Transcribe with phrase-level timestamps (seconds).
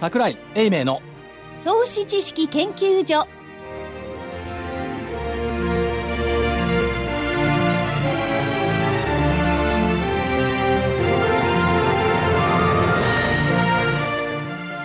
[0.00, 1.02] 桜井英明の。
[1.62, 3.28] 投資知識研究所。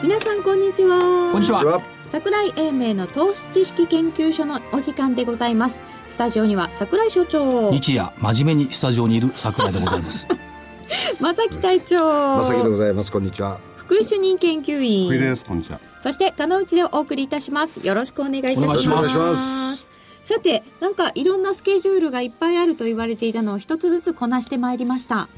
[0.04, 1.00] 皆さんこんにちは。
[1.32, 1.82] こんにちは。
[2.12, 5.80] 桜井英明の投資知識研究所のお時間でございます。
[6.10, 7.72] スタジオには桜井所長。
[7.72, 10.28] 日夜真面目にスタジオにいる桜井でございます。
[11.22, 12.00] 正木隊長。
[12.44, 13.14] 正木でございます。
[13.14, 15.06] こんにちは福井主任研究員。
[15.06, 15.80] 福井ですこんにちは。
[16.02, 17.86] そして加納内でお送りいたします。
[17.86, 18.90] よろしくお願いいたします。
[18.90, 19.86] お願いします。
[20.24, 25.30] さてなんかいろんなスケジュールがいっぱいあると言われていたのを一つずつこなしてまいりました、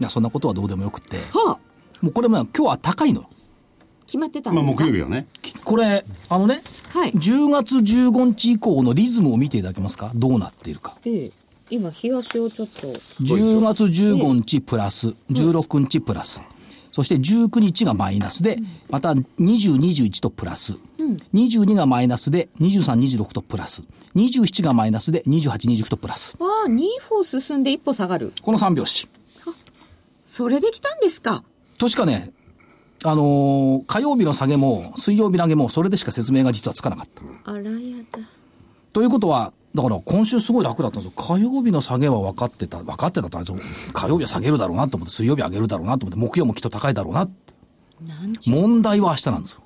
[0.00, 1.16] いやそんなことはどうでもよくって。
[1.16, 1.58] はあ
[2.02, 3.22] もうこれもね今日は高いの。
[3.22, 3.30] よ
[4.04, 5.26] 決まってたんまあですか、木曜日はね。
[5.40, 7.12] きこれあのねはい。
[7.12, 10.12] 10月15日以降のリズムを見ていただけますか？
[10.14, 10.98] どうなっているか。
[11.06, 11.32] ええ。
[11.70, 12.86] 今日足をちょっと。
[13.22, 16.42] 10月15日プラス16日プラス
[16.98, 18.58] そして19日がマイナスで
[18.90, 20.74] また2021とプラス。
[21.32, 23.82] 22がマイナスで2326とプラス。
[24.16, 26.36] 27がマイナスで2829とプラス。
[26.40, 28.32] ああ2歩進んで一歩下がる。
[28.42, 29.08] この3拍子。
[30.26, 31.44] それできたんですか？
[31.78, 32.32] としかね
[33.04, 37.08] あのー火曜日の下げも水曜日投げもそれでしか説明が実はつかなかっ
[37.44, 37.52] た。
[37.52, 37.70] あらや
[38.10, 38.18] だ。
[38.92, 41.12] ということは、だから今週すごい楽だったんですよ。
[41.14, 42.78] 火曜日の下げは分かってた。
[42.78, 43.56] 分かってたと、
[43.92, 47.28] 火曜日は下げるだろうなと思って、水曜日上げるだろうなと思って、木曜もきっと高いだろうな
[48.44, 49.60] 問題は明日なんですよ。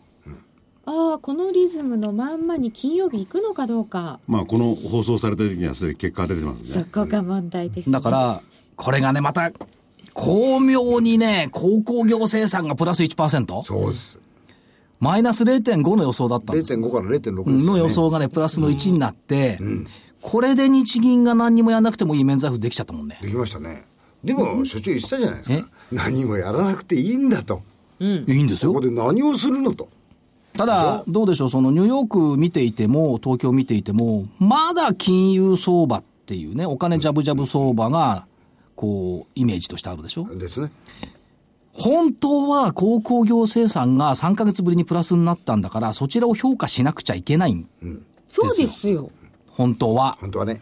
[0.85, 8.43] ああこのリズムのまんまに金曜日行くのかどうかまあこの放送された時にはすでに結果が出てますんでそこが問題です、ね、だから、
[8.75, 9.53] これがね、また、
[10.13, 13.63] 巧妙にね、鉱工業生産がプラス 1%?
[13.63, 14.19] そうです
[15.03, 16.73] マイナス0.5の予想だったんです。
[16.75, 19.59] 0.5から0.6ですよ、ね、の予想がね、プラスの1になって、
[20.21, 23.19] これで日銀が何にもやらなくてもいい免罪符できちゃったもんね。
[23.21, 23.85] できましたね。
[24.23, 25.61] でも所長言ってたじゃないですえ？
[25.63, 27.63] か何もやらなくていいんだと。
[27.99, 28.73] いいんですよ。
[28.73, 28.87] ここ。
[28.87, 29.89] で何をするのと。
[30.53, 38.27] ただ、どうでしょう、そのニューヨーク見ていても、東京見ていても、まだ金融相場っていうね、お金ジャブジャブ相場が、
[38.77, 40.27] こう、イメージとしてあるでしょ？
[40.37, 40.71] ですね
[41.75, 47.67] 本当は、鉱工業生産が3ヶ月ぶりにプラスになったんだから、そちらを評価しなくちゃいけないん
[48.29, 49.11] そうですよ。
[49.49, 50.17] 本当は。
[50.21, 50.61] 本当はね。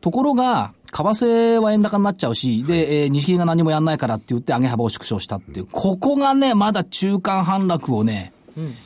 [0.00, 8.32] ところが、為替は円高になっちゃうし、で、えー日銀が何もやんないからって言って上げ幅を縮小したっていう、ここがね、まだ中間反落をね、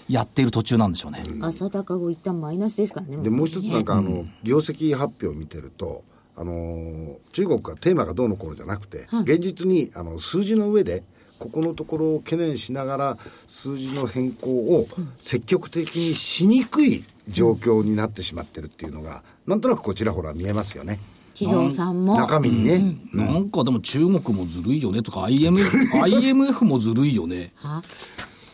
[0.08, 1.25] やっている途中なんでしょうね。
[1.43, 6.04] 朝高後一旦マイナスですからねでもう一つなんかあの業績発表を見てると
[6.37, 11.03] あのー中国がテーマがどうのこうのじゃなくて、現実にあの数字の上で
[11.39, 14.89] ここのところを懸念しながら数字の変更を
[15.19, 20.99] 積極的にしにくい状況になってしまってるっていうのがなんとなくこちらほら見えますよね。
[21.39, 22.17] 企業さんも。
[22.17, 25.63] 中身にね、なんかでも中国もずるいよねとか IMF,
[26.03, 27.53] IMF もずるいよね。
[27.57, 27.83] は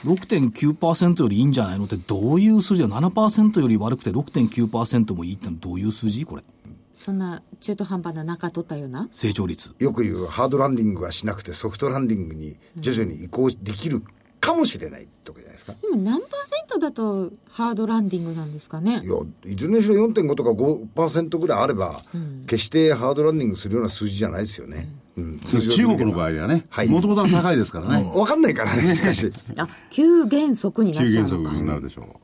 [0.05, 6.25] ？6.9%よりいいんじゃないのってどういう数字だ ?7% より悪くて6.9%もいいってのはどういう数字？
[6.25, 6.43] これ。
[6.95, 9.09] そんな中途半端な中取ったような？
[9.11, 9.71] 成長率。
[9.79, 14.03] よく言うハードランディングはしなくてソフトランディングに徐々に移行できる
[14.41, 15.75] かもしれないってわけじゃないですか。
[15.81, 19.03] でも何パーセントだとハードランディングなんですかね？
[19.05, 19.15] いや
[19.47, 22.03] いずれにしろ4.5とか5%ぐらいあれば、
[22.47, 24.89] 決してハードランディングするような数字じゃないですよね。
[25.17, 26.89] うん、中国の場合はねはい。
[26.89, 28.11] もともとは高いですからね。
[28.15, 29.31] わかんないからね、しかし。
[29.59, 31.57] あ急減速になっ急減速ちゃうのか。
[31.57, 32.21] になるでしょ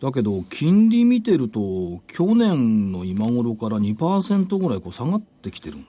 [0.00, 5.86] だけど、金利見てると、去年の今頃から2%ぐらいこう下がってきてるん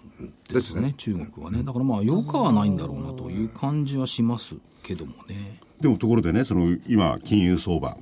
[0.49, 1.63] ですよね、中国はね。
[1.63, 5.59] だからまあ、よくはないんだろうなという感じはしますけどもね。
[5.79, 7.97] うでもところでねその今金融相場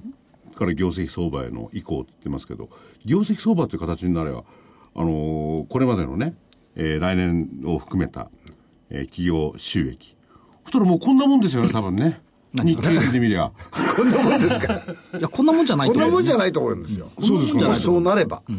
[0.56, 2.70] から業績相場への移行って言ってますけど
[3.06, 4.44] 業績相場という形になれば
[4.96, 6.36] あのーこれまでのね、
[6.76, 8.30] えー来年を含めた、
[8.90, 10.16] えー企業収益
[10.66, 12.22] そしたらもうこんなもんですよね多分ね
[12.54, 13.52] 日経平均で見りゃ
[13.96, 14.74] こんなもんですか？
[15.20, 16.40] いや、こんなもんじゃないことんなもんじゃない。
[16.40, 17.12] ないと思うんですよ。
[17.20, 18.42] そうですかそうなれば。
[18.50, 18.54] い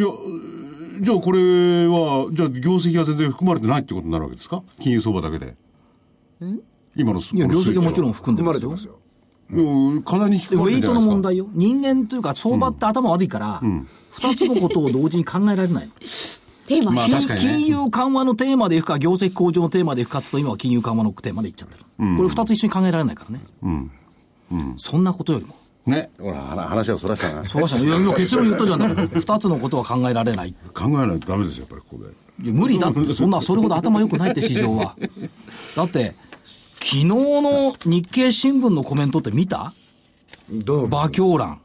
[0.00, 0.06] や、
[1.00, 4.62] じゃあこれは、じゃあ業績が全然含まれてないってことになるわけですか？
[4.80, 5.54] 金融相場だけで。
[6.96, 8.12] 今のいや、業績はもちろんん。
[8.12, 8.86] 含んでまよ含まれてます。
[8.86, 8.98] よ。
[9.50, 10.94] うん課題に引っでウェイト。
[10.94, 11.46] の問題よ。
[11.52, 13.60] 人間というか、相場って頭悪いから、
[14.10, 15.90] 二つのことを同時に考えられない。
[16.66, 21.84] テーマ、金まあ確かにね金融緩和のテーマでいくか、業績向上のテーマでいくかと、今は金融緩和のテーマでいっちゃってる。
[22.16, 23.40] これ二つ一緒に考えられないからね。
[24.76, 25.54] そんなことよりも。
[25.86, 26.10] ね。
[26.18, 27.44] ほら、話話をそらしたな。
[27.44, 27.86] そうしたね。
[27.86, 29.08] いや、今結論言ったじゃん。
[29.08, 30.54] 二つのことは考えられない。
[30.72, 32.10] 考えないとダメですよ、やっぱりここで。
[32.44, 34.96] いや無理だって、そんな、それほど頭良くないって市場は。
[35.76, 36.14] だって、
[36.76, 39.72] 昨日の日経新聞のコメントって見た？
[40.50, 41.60] どの馬狂乱。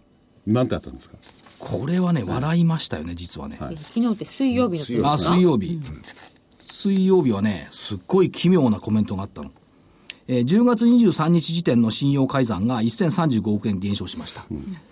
[0.46, 1.18] なんてあったんですか？
[1.60, 3.58] これはね、笑いましたよね、実はね。
[3.60, 5.80] 昨日って水曜日のあ、水曜日。
[6.62, 9.52] 水曜日はね、すっごい奇妙なコメントがあったの。
[10.28, 14.46] えー10月23日時点の信用改ざんが1035億円減少しました。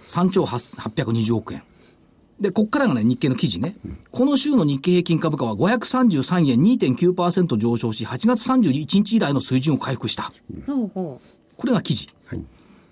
[0.08, 1.64] 3兆820億円。
[2.42, 3.76] で、こっからがね、日経の記事ね。
[4.12, 10.34] この週の日経平均株価は533円2.9%上昇し、8月31日以来の水準を回復した。
[10.66, 11.22] ほうほ
[11.56, 12.08] これが記事。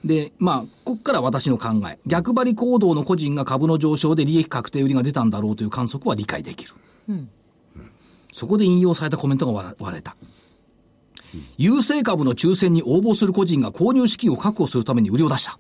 [0.06, 1.98] で、まあ、こっから私の考え。
[2.06, 6.74] 逆張り行動の個人が株の上昇で利益確定売りが出たんだろうという観測は理解できる。
[8.32, 10.16] そこで引用されたコメントが割れた。
[11.58, 15.58] 優勢株の抽選に応募する個人が購入資金を確保するために売りを出した。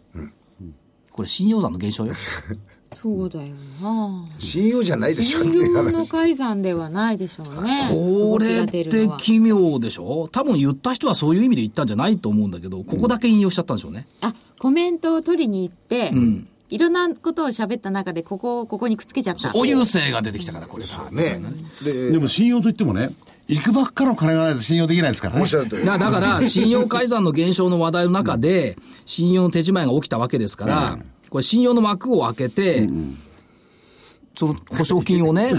[1.12, 2.13] これ信用残の減少よ。
[2.95, 3.01] う。
[3.01, 4.25] そうだよな。
[4.39, 7.88] 信用じゃないでしょ信用の改ざんではないでしょうね。
[7.92, 10.27] これって奇妙でしょ？
[10.31, 14.07] 多分言った人はそういう意味で言ったんじゃないと思うんだけど、ここだけ引用しちゃったんでしょうね。
[14.21, 16.12] あ、コメントを取りに行って、
[16.69, 19.51] いろんなことを喋った中で、ここをここにくっつけちゃった。
[19.53, 21.12] お優勢が出てきたから、これが。
[21.12, 21.39] ね。
[21.83, 23.12] で、でも信用といってもね、
[23.48, 25.41] いくばっかの金がないと信用できないですからね。
[25.41, 25.86] おっしゃるとり。
[25.86, 31.00] だだから、信用改ざんの減少の話題の中で、信用の手仕舞いが起きたわけですから、
[31.36, 32.88] これ信用の幕を開けて、
[34.38, 35.52] その保証金をね、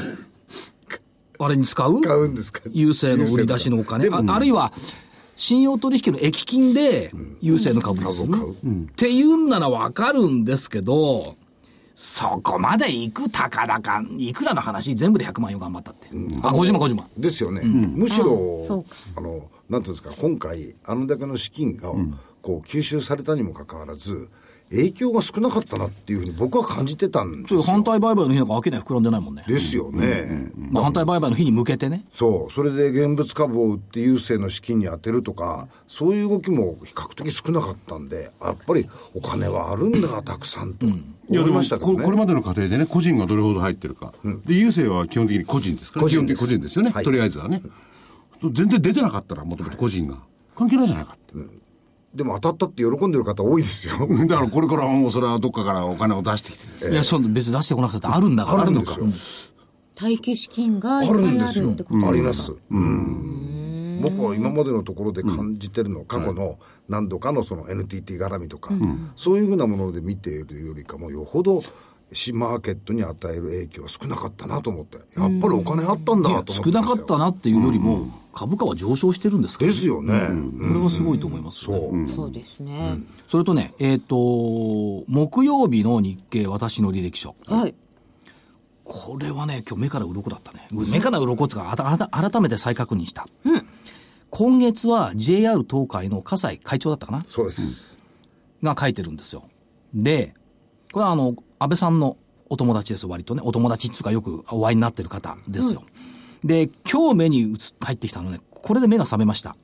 [1.39, 2.01] あれに使う？
[2.01, 2.63] 買うんですか？
[2.73, 4.09] 優勢の売り出しのお金。
[4.09, 4.73] ああるいは、
[5.37, 7.13] 信用取引の益金で
[7.43, 8.53] 優勢の株を買う。
[8.53, 8.57] っ
[8.97, 11.37] ていうんならわかるんですけど、
[11.95, 16.09] そこまでいくたかだか、いくらの話、全部で100万円頑張ったって。
[16.43, 17.07] あ、50万、50万。
[17.19, 17.61] ですよね。
[17.65, 18.83] むしろ
[19.15, 21.93] あの、なんていうんですか、今回、あのだけの資金が、
[22.41, 24.31] こう、吸収されたにもかかわらず、
[24.71, 27.63] 影響が少なかったなっていうふうに僕は感じてたんですよ。
[27.63, 29.45] 反対売買の日なんか明らかに膨らんでないもんね。
[29.47, 30.51] ですよね。
[30.57, 32.05] まあ、反対売買の日に向けてね。
[32.13, 32.53] そう。
[32.53, 40.87] それで現物株を売って優勢の資金に充てるとか、そういう動きも比較的少なかったんで、やっぱりお金はあるんだ、たくさんと。
[40.87, 40.91] い
[41.35, 41.99] やでもましたけどね。
[41.99, 47.63] ここれまでの過程でね、個人がどれほど入ってるか、で郵政は基本的に個人ですから、個人です基本的に個人ですよね、はいとりあえずはね、
[48.43, 50.19] 全然出てなかったら、もともと個人が、
[50.55, 51.26] 関係ないじゃないかって、
[52.17, 53.95] でも当たったって喜んでる方多いですよ。
[54.27, 58.63] だからこれからはもうそれはどっかからお金を出してきてですね、いや、その別に出してこなくてあるんだから。
[58.63, 59.07] あるんですよ。
[60.01, 62.01] 待機資金がいあるっぱいんですよあるってこ。
[62.01, 62.53] とあります。
[62.71, 66.59] うん僕は今までのところで感じてるのは、過去の
[66.89, 68.75] 何度かのその NTT 絡みとか、
[69.17, 71.63] そういうふうなもので見ているよりかも、よほど、
[72.13, 75.05] 市マーケットに与える影響は少なかったなと思って、やっ
[75.41, 80.13] ぱりお金あったんだいやと思って少なかったなっていうよりも、株価は上昇してるんですから、ですよね。
[80.59, 82.09] これはすごいと思います、ねそう。
[82.09, 82.99] そうですね。
[83.27, 87.35] それとね、えっ、と、木曜日の日経私の履歴書。
[87.47, 87.75] はい。
[88.85, 90.69] これはね、今日目から鱗だったね。
[90.71, 93.27] 目から鱗っつうか、あた改改めて再確認した。
[94.31, 97.23] 今月は JR 東海の葛西会長だったかな？
[97.25, 97.99] そうです。
[98.63, 99.45] が書いてるんですよ。
[99.95, 100.35] で、
[100.93, 102.17] これはあの、安倍さんの
[102.49, 103.43] お友達ですよ、割とね。
[103.45, 105.83] お友達っていうかよくお会いになってる方ですよ。
[106.45, 109.57] で、今日目に映っ入ってきたのね、これで目が覚めました。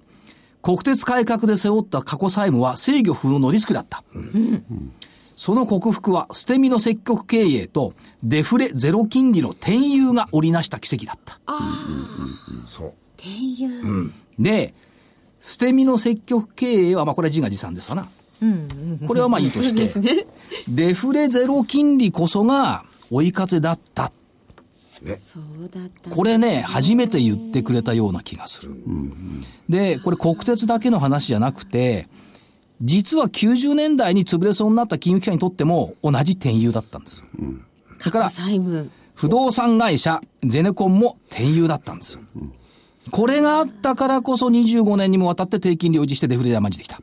[0.63, 4.05] 国鉄改革で背負った過去債務は制御不能のリスクだった。
[5.37, 11.41] その克服は捨て身の積極経営とデフレゼロ金利の転輸が織りなした奇跡だった。
[12.67, 12.93] そう。
[13.17, 14.13] 転輸。
[14.39, 14.75] で、
[15.41, 18.09] 捨て身の積極経営は、まあこれは自画自賛ですわな。
[19.07, 20.27] これはまあいいとして、
[20.69, 24.13] デフレゼロ金利こそが追い風だった。
[26.11, 28.77] これね、初めて言ってくれたような気がする。
[29.69, 32.09] で、これ国鉄だけの話じゃなくて、
[32.81, 37.27] 実は90年代に潰れそうになった金融機関にとっても同じ転輸だったんですよ。
[37.99, 38.31] それから。
[39.15, 42.21] 不動産会社、ゼネコンも転輸だったんですよ。
[43.11, 47.01] これがあったからこそ25年にもわたって低金利を維持してデフレで甘んじてきた。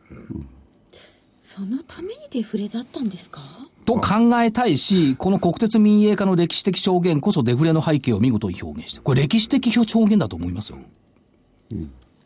[1.50, 3.42] そのためにデフレだったんですか？
[3.86, 10.78] と考えたいし、この国鉄民営化の歴史的証言こそデフレの背景を見事に表現してるこれ歴史的証言だと思いますよ。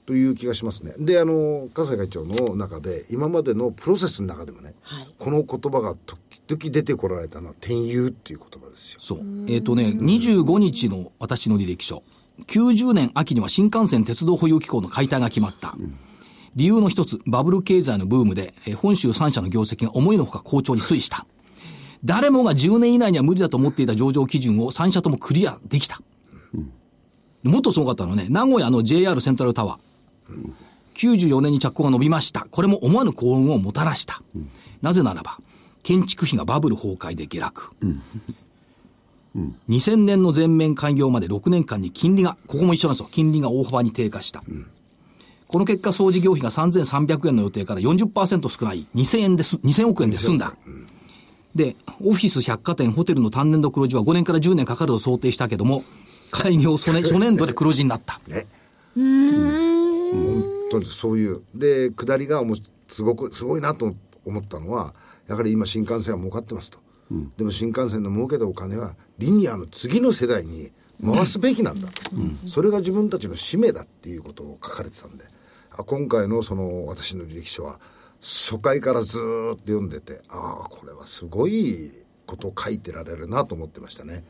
[0.05, 0.93] という気がしますね。
[0.99, 8.99] で、あの、笠井会長の中で、今までのプロセスの中でもね、はいこの言葉が時々出てこられたのは、転輸っていう言葉ですよ。
[9.01, 9.19] そう。
[9.47, 12.03] えっ、とね、25日の私の履歴書。
[12.47, 15.77] 90年秋には新幹線鉄道保有機構の解体が決まった。
[16.55, 21.25] 理由の一つ、バブル経済のブームで、え本州3社の業績が思いのほか好調に推移した。
[22.05, 26.01] 誰もが10年以内には無理だと思っていた上場基準を3社ともクリアできた。
[27.43, 30.51] もっとすごかったのはね、名古屋の JR セントラルタワー。
[30.95, 32.47] 94年に着工が伸びました。
[32.51, 34.21] これも思わぬ幸運をもたらした。
[34.81, 35.39] なぜならば、
[35.81, 37.71] 建築費がバブル崩壊で下落。
[39.69, 43.09] 2000年の全面開業まで6年間に金利が、ここも一緒なんですよ。
[43.11, 44.43] 金利が大幅に低下した。
[45.53, 50.55] この結果、総事業費が3300円の予定から40%少ない2000円です、2000億円で済んだ。
[51.53, 55.83] で、オフィス、百貨店、ホテルの単年度黒字は5年から10年かかると想定したけども、
[56.31, 58.19] 開業初年 初年度で黒字になった。
[58.27, 58.47] ね。
[58.95, 61.41] 本とにかくそういう。
[61.53, 62.57] で、下りがもう
[62.87, 63.93] すごく、すごいなと
[64.25, 64.95] 思ったのは、
[65.27, 66.79] やはり今新幹線は儲かってますと。
[67.37, 70.71] でも新幹線の儲けたお金はリニアの次の世代に
[71.05, 72.11] 回すべきなんだと、
[72.47, 75.32] それが自分たちの使命だっていうことを書かれてたんであ
[75.77, 77.79] 今回のその私の履歴書は
[78.21, 81.91] 初回からずーっと読んでてああこれはすごい
[82.25, 84.23] ことを書いてられるなと思ってましたね。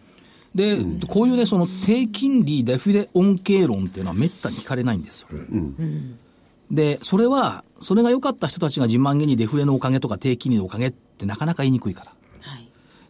[0.56, 5.28] で、こういうね、その低金利デフレ恩恵論っていうのはめったに聞かれないんですよ。
[6.70, 12.14] で、それは、それが良かった人たちが自慢げにデフレのおかげとか低金利のおかげってなかなか言いにくいから。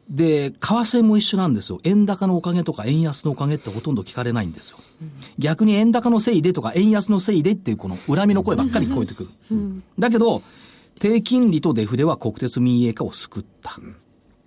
[0.10, 0.18] はい。
[0.18, 1.80] で、為替も一緒なんですよ。
[1.84, 4.78] 円高のおかげとか円安のおかげってほとんど聞かれないんですよ。
[5.38, 9.30] 逆に円高のせいでとか円安のせいでっていうこの恨みの声ばっかり聞こえてくる。
[10.00, 10.44] だけど、
[11.00, 13.80] 低金利とデフレは国鉄民営化を救った。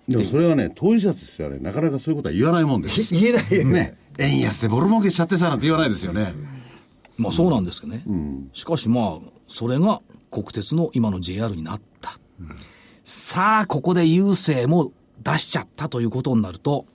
[0.08, 3.12] でもそれはね、当事者としてはね、なかなかそういうことは言わないもんです。
[3.12, 3.96] 言えないよねね。
[4.18, 6.32] 円安でボロ儲けしちゃってさなんて言わないですよね。
[7.16, 8.04] まあそうなんですけどね。
[8.52, 12.18] しかしまあ、それが国鉄の今の JR になった。
[13.04, 14.92] さあ、ここで郵政も
[15.26, 16.86] 出しちゃったということになると、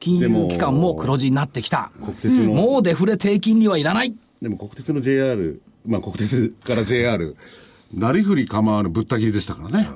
[0.00, 1.90] 金融機関も黒字になってきた。
[2.04, 4.14] 国鉄の、もうデフレ低金利はいらない。
[4.42, 7.36] でも国鉄の JR、まあ国鉄から JR、
[7.94, 9.88] なりふり構わぬぶった切りでしたからね。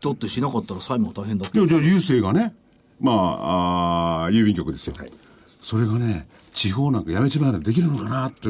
[0.00, 1.60] だってしなかったら債務は大変だってい。
[1.60, 2.54] や、じゃあ郵政がね、
[2.98, 4.94] まあ、あー郵便局ですよ。
[5.60, 8.48] それがね、地方なんかやめちまえばできるのかなって、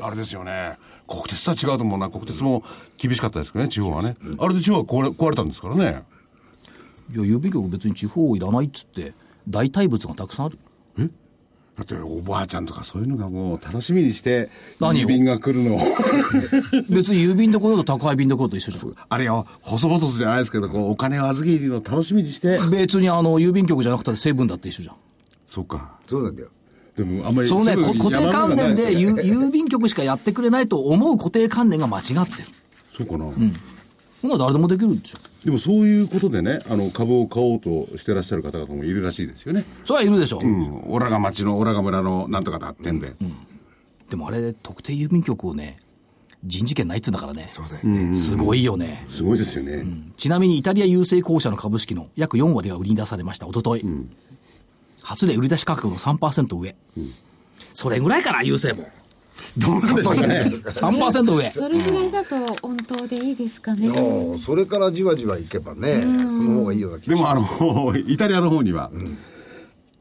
[0.00, 0.76] あれですよね。
[1.08, 2.10] 国鉄とは違うと思うな。
[2.10, 2.62] 国鉄も
[2.96, 4.16] 厳しかったですけどね、地方はね。
[4.38, 6.02] あれで地方は壊れ壊れたんですからね。
[7.10, 9.14] いや、郵便局別に地方いらないっつって、
[9.48, 10.58] 代替物がたくさんある。
[11.76, 15.78] だっておばあちゃんとかそういうのがもう楽しみにして、郵便が来るのを。
[16.90, 18.94] 別に郵便で来ようと宅配便で来ようと一緒じゃん。
[19.08, 22.60] あれよ、細々とじゃないですけど、こう、お金を預けるのを楽しみにして。
[22.70, 24.96] 別にあの、郵便局じゃなくてセブンだって一緒じゃん。
[25.46, 25.98] そうか。
[26.06, 26.50] そうなんだよ。
[26.94, 27.48] でも、あんまり。
[27.48, 32.48] そのね、固定観念で郵郵便局しかやってくれないと思う固定観念が間違ってる。
[32.98, 33.32] そうかな。
[34.22, 35.18] そんなの誰でもできるでしょ。
[35.44, 39.64] でもそういうことでね、あの、株を買おうとしてらっしゃる方々もいるらしいですよね。
[39.84, 40.38] それはいるでしょ。
[40.40, 40.84] うん。
[40.86, 43.14] オラが町の、オラが村のなんとかだってんで。
[44.08, 45.80] でもあれ、特定郵便局をね、
[46.44, 47.48] 人事権ないっつうんだからね。
[47.50, 48.14] そうだよね。
[48.14, 49.04] すごいよね。
[49.08, 49.84] すごいですよね。
[50.16, 53.84] ちなみにイタリア郵政公社の株式の約4割が売りに出されました、おととい。
[55.02, 56.76] 初で売り出し価格の3%上。
[57.74, 58.88] それぐらいかな、郵政も。
[59.58, 60.42] どうなんでしょうかね。
[60.44, 61.50] 3%上。
[61.50, 63.88] それぐらいだと本当でいいですかね。
[63.88, 66.06] もうそれからじわじわいけばね、そ
[66.42, 67.64] の方がいいような気でもあがします。
[67.64, 68.90] の、イタリアの方には、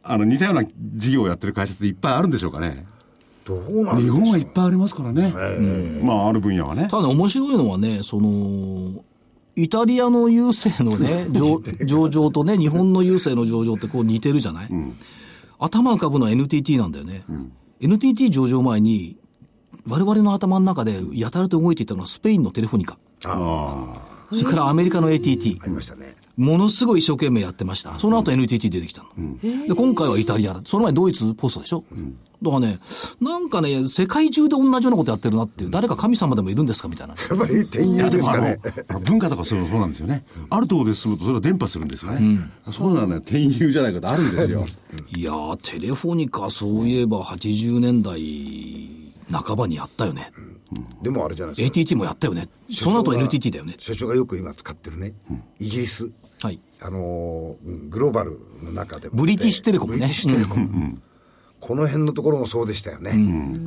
[0.03, 0.63] あの、似たような
[0.95, 2.85] 事業をやってる会社っていっぱいあるんでしょうかね。
[3.45, 5.33] どうなん日でしょう本はいっぱいありますからね。
[6.03, 6.87] まあ、ある分野はね。
[6.89, 9.03] ただね、面白いのはね、その、
[9.55, 14.69] イタリアの郵政のね、 上上場とね、日本の郵政の上場ってこう似てるじゃない、
[15.59, 17.23] 頭浮かぶのは NTT なんだよね。
[17.81, 19.17] NTT 上場前に、
[19.87, 22.97] 我々の頭の中でやたらと動いていたのはスペインのテレフォニカ。
[24.33, 25.59] それからアメリカの ATT。
[25.61, 26.15] ありましたね。
[26.37, 27.99] ものすごい一生懸命やってました。
[27.99, 29.37] その後 NTT 出てきたの。
[29.67, 30.61] で、今回はイタリアだ。
[30.65, 31.83] その前ドイツポストでしょ、
[32.41, 32.79] だからね、
[33.19, 37.15] なんかね、世界中で同じようなことやってるなっていう、誰か神様でもいるんですかみたいな。
[37.15, 38.59] やっぱり店員ですかね。
[39.03, 40.23] 文化とかそういうのそうなんですよね。
[40.49, 42.39] あるところで進むとそれが伝播するんですよね。
[42.71, 43.19] そうなのよ。
[43.19, 44.65] 転入じゃないかとあるんですよ。
[45.15, 50.31] いやー、テレフォニカ、そういえば80年代半ばにやったよね。
[51.01, 51.79] でもあれじゃないですか。
[51.79, 52.49] ATT もやったよね。
[52.71, 53.75] その後 NTT だよね。
[53.77, 55.13] 所長がよく今使ってるね、
[55.59, 56.11] イギリス、
[56.41, 56.59] はい。
[56.81, 57.55] あの
[57.89, 61.01] グローバルの中でも、ブリティッシュテレコムねブリティッシュテレコム。
[61.59, 63.11] この辺のところもそうでしたよね。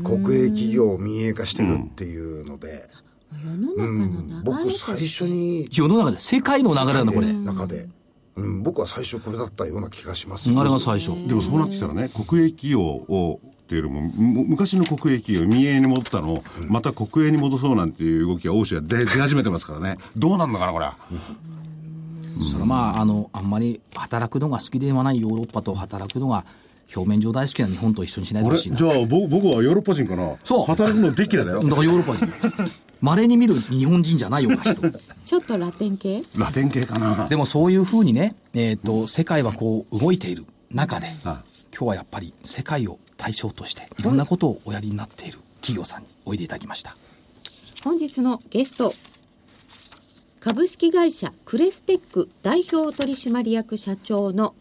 [0.03, 2.89] 国営企業を民営化していくっていうので、
[3.33, 7.33] 世の中の流れ僕として最初に、世の中で、世界の流れなんだ、これ。
[7.33, 7.89] 中で、
[8.37, 10.51] うん、僕は最初これだったような気がします。
[10.51, 11.13] あれが最初。
[11.29, 19.97] でもそうなってきたらね、国営企業を、っていうよりも、む昔の国営企業、民営に戻ったのを、また国営に戻そうなんていう動きが欧州は出 出始めてますからね。
[20.17, 20.97] どうなんのかな、これは。
[22.43, 26.45] それはまあ、あの、あんまり働くのが好きではないヨーロッパと働くのが
[26.95, 28.77] 表面上大好きな日本と一緒にしないでほしいな。
[28.77, 30.35] じゃあ、僕僕はヨーロッパ人かな？
[30.45, 31.71] そう働くのできらだよだ。
[31.71, 32.71] からヨーロッパ人。
[33.01, 34.75] 稀に見る日本人じゃないような人。
[35.25, 36.23] ちょっとラテン系？
[36.37, 37.29] ラテン系かな。
[37.29, 41.43] でもそういうふうにね、えっ、と、世界はこう動いている中で、今
[41.73, 46.97] 日はやっぱり世界を対象として、いろんなことをおやりになっている企業さんにおいでいただきました。
[47.83, 48.95] 本日のゲスト
[50.41, 54.55] 株式会社クレステック代表取締役社長の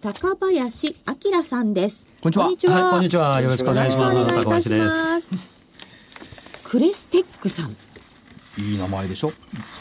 [0.00, 0.96] 高林
[1.32, 3.40] 明さんですこんにちはこんにちは、はい、こんにちは。
[3.40, 4.26] よろしくお願いします。
[4.26, 4.78] 高橋で。
[4.84, 5.50] ますす
[6.64, 7.76] クレステックさん
[8.58, 9.32] いい名前でしょ？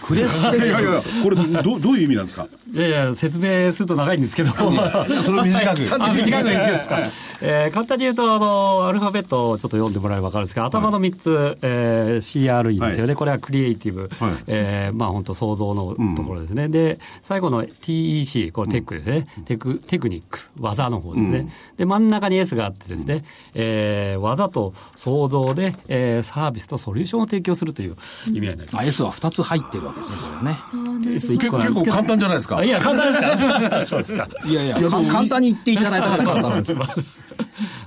[0.04, 2.48] クレステいやいや、これど、どういう意味なんですか？
[2.74, 4.52] いやいや、説明すると長いんですけど。
[4.52, 5.82] それを短く。
[6.04, 7.00] あ短くいいですか。
[7.42, 13.14] えー、簡単に言うと、あの、アルファベットをちょっと読んでもらえば分かるんですが、頭の3つ、えー、CRE ですよね。
[13.16, 14.10] これはクリエイティブ。
[14.20, 16.68] はいえーまあ本当創造のところですね。
[16.70, 19.28] で、最後の TEC、これテックですね。
[19.46, 21.50] テク、テクニック、技の方ですね。
[21.78, 27.96] で、真ん中に S があってですね、えー技と創造で、えーサービスとソリューションを提供するという
[28.32, 28.84] 意味合いになります。
[28.84, 30.58] あ S は2つ入ってるわけですね、これね。
[31.04, 32.64] 結構簡単じゃないですかあ。
[32.64, 33.86] いや、簡単ですか？
[33.88, 34.28] そうですか。
[34.46, 36.78] いやいや、か簡単に言っていただいたから簡単なんですよ。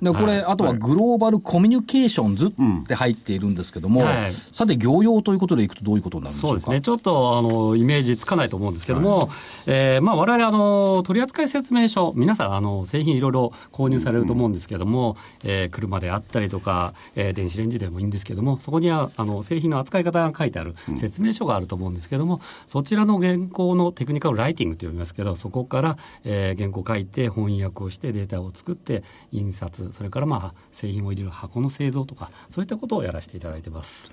[0.02, 2.52] で、これ、あとはグローバルコミュニケーションズっ
[2.86, 4.32] て入っているんですけども、はい。
[4.32, 6.60] さて、業用ということでいくとどういうことになるんでしょうか？
[6.60, 6.80] そうですね。
[6.80, 9.30] ちょっと、あの、イメージつかないと思うんですけども、
[9.66, 29.57] えーまあ、我々、あの、取扱説明書、皆さん、あの、製品いろいろ購入されると思うんですけども、えー車であったりとか、えー電子レンジでもいいんですけども、そこには、あの、製品の扱い方が書いてある説明書があると思うんですけども、そちらの原稿のテクニカルライティングと呼びますけど、そこから、えー原稿書いて、翻訳をして、データを作って、印刷、
[29.92, 34.12] それから、まあ、製品を入れる箱の製造とか、そういったことをやらせていただいてます。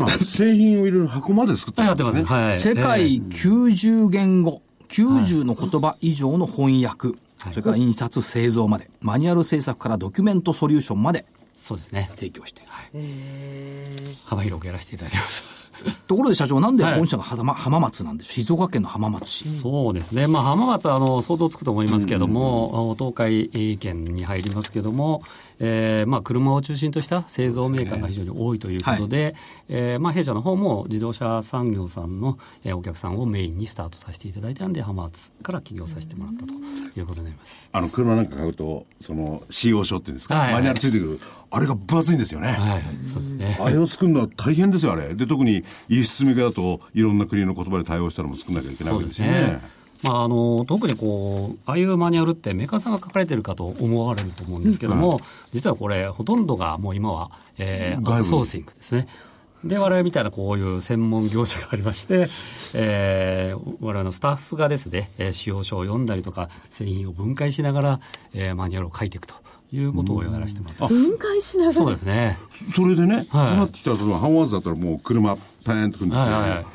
[0.00, 2.18] あ製品を入れる箱まで作ってはい、やってます。
[2.18, 2.24] ね。
[2.24, 2.54] はい。
[2.54, 11.26] 世界90言語、90の言葉以上の翻訳、それから印刷、製造まで、マニュアル制作からドキュメントソリューションまで
[11.64, 12.10] そうですね。
[12.16, 12.64] 提供してい
[13.00, 14.14] る。
[14.26, 15.44] 幅広くやらせていただいてます。
[16.06, 18.34] ところで社長、なんで本社が浜浜松なんでしょう？
[18.44, 19.48] 静岡県の浜松市。
[19.60, 25.22] そうですね、まあ、浜松はあの想像つくと思いますけども、東海圏に入りますけども、
[25.60, 29.34] えーまあ、車を中心とした製造メーカーが非常に多いということで、
[29.68, 37.68] えーまあ、弊社の方も自動車産業さんの、えーお客さんをメインにスタートさせていただいたんで、浜松から起業させてもらったということになります。
[37.72, 41.20] あの、車なんか買うと、その、使用書っていうんですか、はいはいマニュアルついてくる。
[41.50, 42.48] あれが分厚いんですよね。
[42.48, 43.56] はい、そうですね。
[43.60, 45.14] あれを作るのは大変ですよ、あれ。
[45.14, 49.60] で、特に輸出向けだと、いろんな国の言葉で対応したのも作んなきゃいけないわけですよね。
[50.04, 55.20] まあ、あの特にこうああいうマニュアルってメーカーさんが書かれてるかと思われると思うんですけども、
[55.52, 59.06] 実はこれほとんどがもう今は、えー、アウトソーシングですね。
[59.64, 62.28] で我々みたいなこういう専門業者がありまして、
[62.74, 68.00] えー、我々のスタッフがですね、えー使用書を読んだりとか製品を分解しながら、
[68.34, 69.34] えーマニュアルを書いていくと
[69.72, 70.94] いうことをやらせてもらってます。
[70.94, 71.74] 分解しながら。
[71.74, 72.38] そうですね。
[72.74, 73.54] それでね、こはい。
[73.54, 76.66] うなってきたら、例えば、ハンワーズだったらもう車、大変とくるんですけど、はいはいはい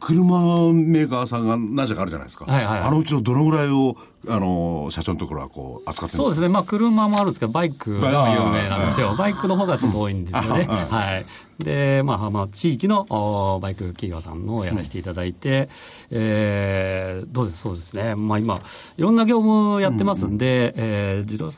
[0.00, 2.46] 車メーカーさんが何社かあるじゃないですか。
[2.46, 3.96] はいはいはいあのうちのどのぐらいを、
[4.28, 9.48] あの、社長のところはこう、扱ってそうですね、まあ、車もあるんですけど、バイクが有名なんですよ、バイク。
[9.48, 10.64] の方がちょっと多いんですよね。
[10.68, 15.70] はい、で、まあ、まあ、地域のおバイク企業さんのをやらせていただいて、
[16.10, 18.60] えーどうです、そうですね、まあ、今、
[18.98, 21.50] いろんな業務やってますんで、えー自動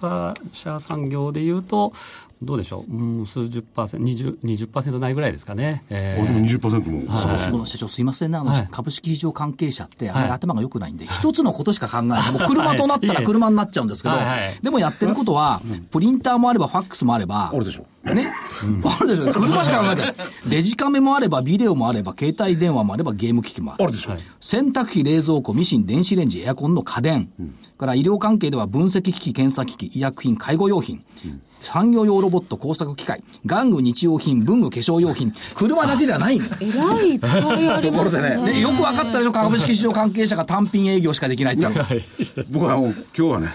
[0.52, 1.92] 車産業でいうと、
[2.42, 5.84] どうでしょう、うん、数十パーセント、20%, 20ないぐらいですかね。
[5.88, 7.12] えあでもー20%も。
[7.12, 7.38] はい。
[7.38, 8.68] その社長すいませんね、あの、はい。
[8.70, 10.36] 株式市場関係者ってあまりはい。
[10.36, 12.32] 頭が良くないんで、一つのことしか考えない。
[12.32, 14.14] もう車となったら車になっちゃうんですけど
[14.62, 15.60] でもやってることは、
[15.90, 17.86] プリンターもあればファックスもあれば、あるでしょ。
[18.14, 18.32] ね。
[18.84, 19.32] あるでしょ。
[19.32, 20.14] 車しか考えてない。
[20.48, 23.84] デジカメもあれば、ビデオもあれば、携帯電話もあれば、ゲーム機器もある。
[23.84, 24.12] あるでしょ。
[24.40, 27.30] 洗濯機、冷蔵庫、ミシン、電子レンジ、エアコンの家電。
[27.78, 31.04] から医療関係では分析機器、検査機器、医薬品、介護用品。
[31.62, 35.32] 産業用ロボット、工作機械、玩具日用品、文具化粧用品。
[35.54, 36.46] 車だけじゃないの。
[36.60, 37.30] えらいいっぱい
[37.68, 38.52] ありますね。
[38.52, 41.66] で、よく分かったでしょ、株式市場関係者が単品営業しかできないって。
[42.50, 43.48] 僕はもう今日はね、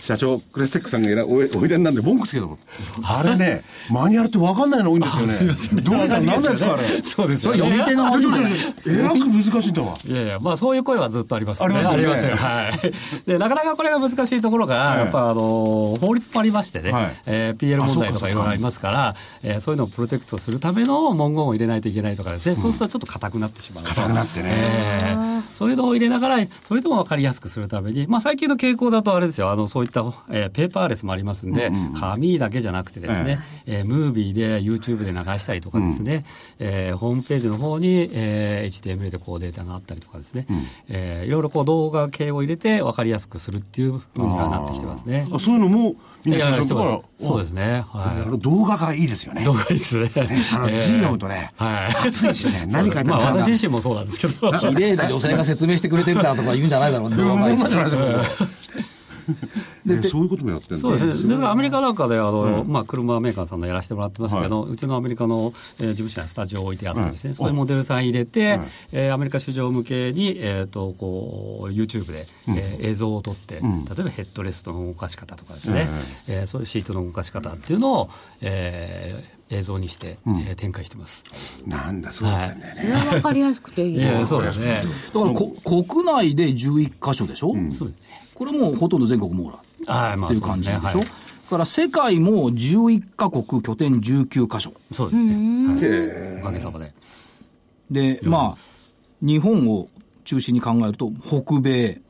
[0.00, 2.58] 社長、クレステックさんがいらおいおいでになんで文句つけたもん
[3.02, 5.82] あれね、マニュアルって分かんないの多いんですよね。
[5.82, 7.02] どうなんですか、あれ。
[7.02, 8.52] そうですそれ読み手が悪いんじゃない
[8.86, 9.94] えらく難しいんだわ。
[10.06, 12.36] いやいや、まあそういう声はずっとありますありますよねありますよ。
[12.36, 13.26] はい。
[13.26, 23.84] で、なかなかこれが難しいところが、はいやっぱあの、法律もありましてね、はいえー PL 問題とかいろいろありますから、えーそういうのをプロテクトするための文言を入れないといけないとかですね、そうするとちょっと硬くなってしまう。
[23.84, 24.48] 硬くなってね。
[24.52, 30.00] えーそういうのを入れながら、それでも分かりやすくするために、まあ、最近の傾向だとあれですよ、あのそういった、
[30.30, 36.24] えーペーパーレスもありますんで、紙だけじゃなくてですね、えームービーで YouTube で流したりとかですね、
[36.58, 40.46] えーホームページの方に、えー HTML でこうデータがあったりとかですね、
[40.88, 45.26] えーいろいろこう動画系を入れて分かりやすくするっていうふうにはなってきてますね。
[45.32, 47.84] あそういうのも、みんなや社長のところそうですね。
[47.92, 49.44] あはの動画がいいですよねい。。
[49.44, 50.10] 動画ですね。
[50.52, 52.08] あの、えー字読むとね、はい。
[52.08, 54.52] 熱いしね、何かまあ私自身もそうなんですけど。
[54.58, 57.16] 綺麗な女性が説明してくれてるからとか言うんじゃないだろうね。
[59.86, 60.88] でそういうこともやってるんだ。
[60.88, 61.28] そうですね。
[61.30, 68.60] ですからアメリカなんかで、あの、まあ、車メーカーさんのやらせてもらってますけど、うちのアメリカの、えー事務所にスタジオを置いてあってですね、そういうモデルさん入れて、
[68.92, 75.88] えーアメリカ市場向けに、えっ、と、こう、YouTube で、えー映像を撮って、例えばヘッドレストの動かし方とかですね、
[76.28, 76.46] えー。
[76.46, 81.24] そういうシートの動かし方っていうのを、えー映像にして、えー展開してます。
[81.66, 82.82] なんだ、そうだったんだよね。
[82.82, 84.82] これは分かりやすくていいそうですね。
[85.12, 88.20] だからこ国内で11箇所でしょ、そうですね。
[88.40, 89.50] これもうほとんど全国網
[89.86, 91.20] 羅はい、まっていう感じでしょ、そうですね。
[91.44, 94.70] だから世界も11カ国拠点19箇所。
[94.70, 95.66] はいそうですね。
[95.68, 96.40] はい。
[96.40, 96.94] おかげさまで。
[97.90, 98.58] でまあ
[99.20, 99.88] 日本を
[100.24, 102.00] 中心に考えると北米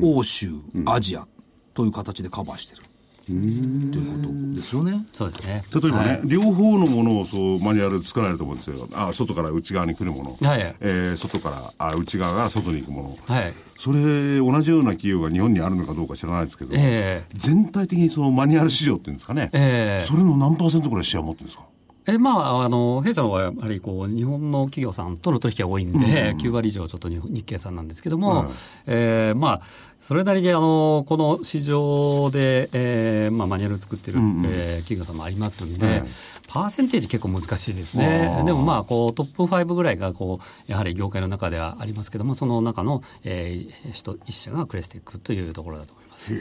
[0.00, 0.52] 欧州、
[0.86, 1.26] アジア
[1.74, 2.82] という形でカバーしてる
[3.30, 5.64] ということですよねそうですね。
[5.72, 8.88] 例えばね、はい両方のものをそうマニュアル作られると思うんですよ。
[8.92, 10.48] あ、外から内側に来るもの。
[10.48, 13.34] はいえー外から、あ、内側から外に行くもの。
[13.34, 13.52] はい。
[13.78, 19.50] それ、同じような企業が日本にあるのかどうか知らないですけど、ええ全体的にそのマニュアル市場っていうんですかね。
[19.52, 21.64] ええそれの何パーセントぐらいシェア持ってるんですか？
[22.06, 28.48] えまあ、あの弊社の方はやはりこう日本の企業さんとの取引が多いんで、9割以上ちょっと日日系さんなんですけども、はい
[28.86, 29.60] えーまあ、
[30.10, 36.04] それなりにあのこの市場で、えーまあ、マニュアルを作ってる、えー企業さんもありますんで、はい。
[36.48, 38.42] パーセンテージ結構難しいですね。
[38.44, 46.34] でもまあこうトップ5ぐらいがこうやはり業界の中ではありますけども、その中の、えー、人一社がクレステックというところだと思います。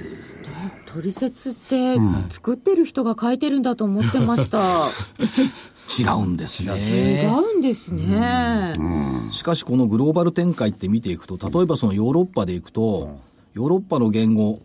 [0.88, 1.96] 取説って
[2.32, 4.88] 作ってる人が書いてるんだと思ってました、
[6.00, 7.22] 違うんですね。
[7.22, 8.74] 違うんですね、
[9.30, 14.62] しかしこのグローバル展開って見ていくと例えばそのヨーロッパでいくと、ヨーロッパの言語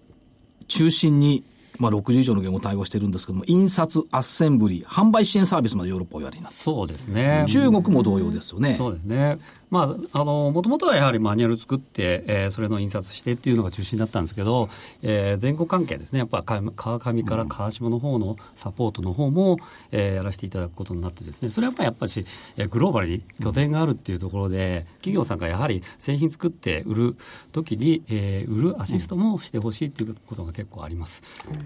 [0.68, 1.44] 中心に、
[1.79, 7.44] まあ、60以上の言語を対応してるんですけども印刷アッセンブリー販売支援サービスまでヨーロッパをやりになってそうですね。
[7.49, 9.38] 中国も同様ですよね、そうですね。
[9.74, 14.68] まあ、あの、もともとはやはりマニュアル作って、えーそれの印刷してっていうのが中心だったんですけど、
[15.02, 16.20] えー前後関係ですね。
[16.20, 19.58] やっぱか川上から川下の方のサポートの方も、
[19.90, 22.24] えーやらせていただくことになってですね、それはやっぱりやっぱし、
[22.56, 27.16] えーグローバルに拠点があるっていうところで、企業さんがやはり製品作って売る
[27.50, 31.22] 時に、えー売るアシストもしてほしいっていうことが結構あります。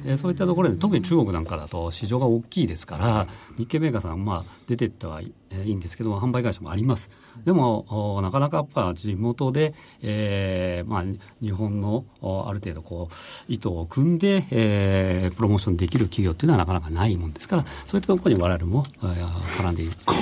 [0.06, 3.26] えーそういったところで、特に中国なんかだと市場が大きいですから、
[3.58, 7.10] 日系メーカーさん、まあ、出てってはいえーいいんですけども、販売会社もあります。
[7.44, 11.04] でも、おなかなかやっぱ地元で、えーまあ、
[11.42, 19.28] 日本のおある程度こう、意図を組んで、えープロモーションできる企業っていうのはなかなかないもんですから、そういったところに我々も、えー
[19.62, 20.14] 絡んでいか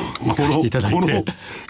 [0.52, 1.00] せていただいて。
[1.00, 1.24] この、はい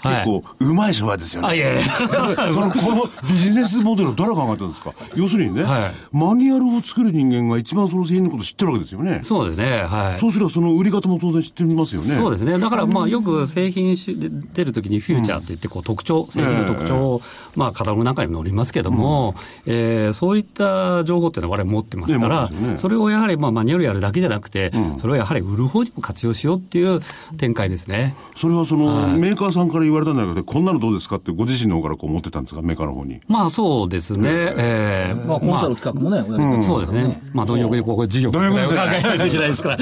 [0.07, 1.47] 結構、うまい商売ですよね。
[1.49, 1.83] あ、いやいや。
[2.53, 4.93] そのこのビジネスモデルを誰が考えたんですか？
[5.15, 9.21] 要するにね、はいマニュアルを作る人間が一番その製品のことを知ってるわけですよね。
[9.23, 10.19] そうですね、はい。
[10.19, 12.07] そうすればその売り方も当然知ってますよね。
[12.15, 12.57] そうですね。
[12.59, 17.21] だから、まあ、よく製品しで出るときにフューチャーって言って、こう、特徴、製品の特徴を、
[17.55, 27.01] まあ、カタログなんかにも載りますけども、えーそういった情報っていうのは我々持ってますからねそれをやはり、まあ、マニュアルやるだけじゃなくて、それをやはり売る方にも活用しようっていう
[27.37, 28.15] 展開ですね。
[28.35, 33.19] それはその、はいメーカーさんから言われたんじゃなくて、こんなのどうですかってご自身の方からこう持ってたんですかメーカーの方に。
[33.27, 34.29] まあ、そうですね。
[34.29, 37.21] えーまあ、コンサル企画もね、おやりになってそうですね。
[37.33, 39.77] まあ、貪欲にここ、事業を考えないといけないですから。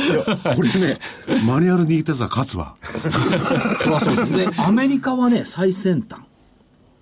[0.56, 0.98] これね、
[1.46, 2.76] マニュアルに言ったやつは勝つわ。
[3.60, 6.22] それはそうですでアメリカはね最先端。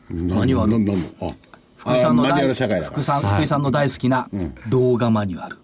[0.10, 0.72] マニュアル。
[0.72, 1.04] なんなんの？
[1.22, 1.36] あ
[1.76, 2.94] 福井さんのあマニュア大ル社会だから。
[2.94, 4.30] 福さん福井さんの大好きな
[4.70, 5.58] 動画マニュアル、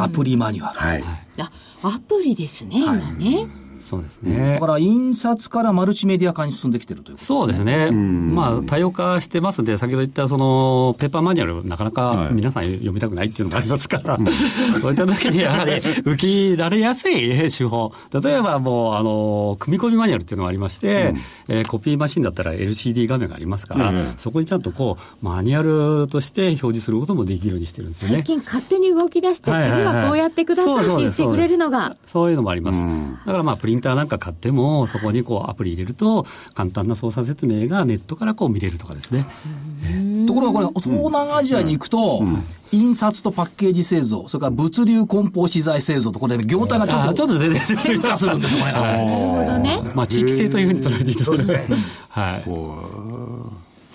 [0.00, 1.04] アプリマニュアル、はい。
[1.38, 1.50] あ
[1.82, 3.46] アプリですね、今ね
[3.90, 4.54] そうですね。
[4.54, 4.60] だ。
[4.60, 7.90] から印刷からマルチメディア化に進んできてるということそうですね。
[7.90, 9.62] まあ、多様化してます。
[9.62, 14.16] んで、先ほど言った、その、ペーパーマニュアル、なかなか皆さん読みたくないっていうのがありますから、
[14.80, 17.92] そういった時にやはり、受け入れられやすい手法。
[18.22, 21.14] 例えばもう、あの、組み込みマニュアルっていうのがありまして、
[21.48, 25.62] えーコピーマシンだったら LCD 画面がありますから、そこにちゃんとこう、マニュア
[26.02, 28.14] ルとして表示することもできるようにしてるんですよね。
[28.16, 31.96] 最近勝手に動き出して、はいはいはい次はこうやってくださいって言ってくれるのが。
[32.06, 32.84] そういうのもあります。
[33.26, 39.26] だからまあ、プリンターなんか買っても、そこにこうアプリ入れると、簡単な操作説明がネットからこう見れるとかですね。
[40.26, 42.22] ところがこれ東南アジアに行くと、
[42.72, 48.72] 印刷とパッケージ製造それから物流梱包資材製造とこれ、ね、業態がちょあっとちょっと全然変化するんですよこれ。
[48.72, 51.74] が、なるほどねまあ、地域性というふうに捉えていただいて、
[52.08, 52.44] はい。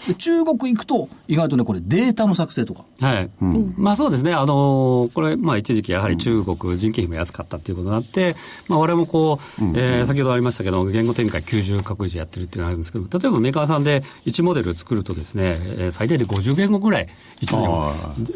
[0.07, 2.83] で中国行くと意外とねこれデータの作成とか。
[2.99, 3.29] はい。
[3.77, 4.33] まあそうですね。
[4.33, 8.35] あのーこれ、まあ一時期やはり中国人件費も安かったっていうことがあって、
[8.67, 17.07] まあ我々もこう、えー先ほどありましたけど、言語展開90カ国以上やってるっていうのがあるんですけど、例えばメーカーさんで1モデル作るとですね、えー最大で50言語ぐらい、
[17.41, 17.63] 一年、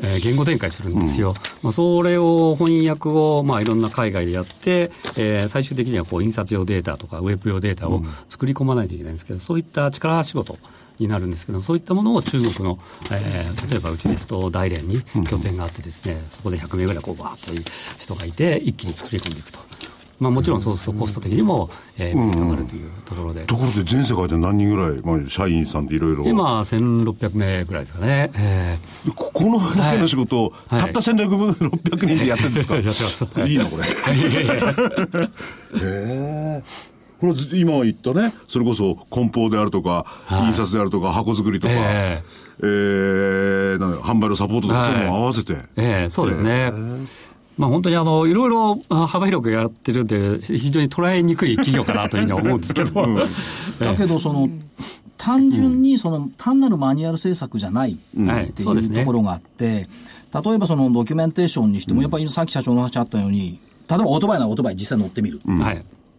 [0.01, 1.33] えー言語展開するんですよ。
[1.61, 10.57] まあそれを翻訳を、まあいろんな海外でやって、えー最終的にはこう印刷用データとかウェブ用データを作り込まないといけないんですけど、そういった力仕事、
[10.99, 12.77] になるんですけどそういったものを中国の、
[13.11, 17.63] えー、例えばうちですと大連に拠点があってですね、そこで100名ぐらいこうバーッという
[17.97, 19.59] 人がいて一気に作り込んでいくと。
[20.19, 23.45] まあ、もちろんそうするとコスト的にも、えー、メリットがあるというところで。
[23.45, 26.25] ところで全世界で何人ぐらい、まあ、社員さんっていろいろ。
[26.25, 28.29] 今、1600名ぐらいですかね。
[28.35, 32.75] えー、ここのだけの仕事を、はい、たった1600人でやってるんですか？
[32.75, 33.25] やってます。
[33.49, 33.83] いいな、これ。
[33.87, 35.29] へ
[35.81, 36.63] え。
[37.19, 45.53] これ今言ったね、それこそ梱包であるとか、はい、印刷であるとか、箱作りとか、えー、えー、なん販売のサポートとか、そういうのも合わせて。
[45.75, 46.49] ええー、そうですね。
[46.49, 47.29] えー
[47.59, 53.05] まあ、本当にあのいろいろ幅広くやってるんで、非常に捉えにくい企業かなというふうに思うんですけど、
[53.79, 54.47] だけど、その、
[55.17, 57.95] 単純にその単なるマニュアル制作じゃないっ
[58.53, 59.89] ていうところがあって、
[60.33, 65.41] 例えばそのドキュメンテーションにしても、やっぱりさっき社長の話あったように、例えばオートバイならオートバイ実際乗ってみる。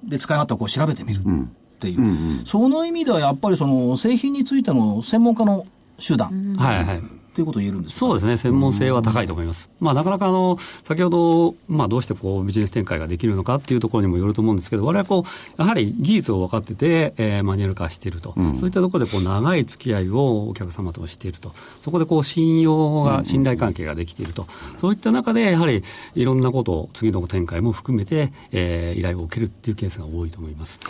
[0.05, 2.47] で、使い勝手をこう調べてみるっていう。
[2.47, 5.67] その意味ではやっぱりその製品についての専門家の
[5.99, 6.57] 手段。
[6.57, 7.20] はいはい。
[7.35, 9.71] ということを言えるんですそうですね、専門性は高いと思います。
[9.79, 24.47] まあ、なかなかあの先ほど、まあ、どうしてこうビジネス展開ができるのかっていうところにもよると思うんですけど、われわれこう、やはり技術を分かってて、えー、マニュアル化していると、うん、そういったところでこう長い付き合いをお客様としていると、そこでこう信用が、信頼関係ができていると、
[24.81, 25.85] そういった中で、やはり
[26.16, 30.81] いろんなことを、次の展開も含めて、えー、依頼を受けるっていうケースが多いと思います。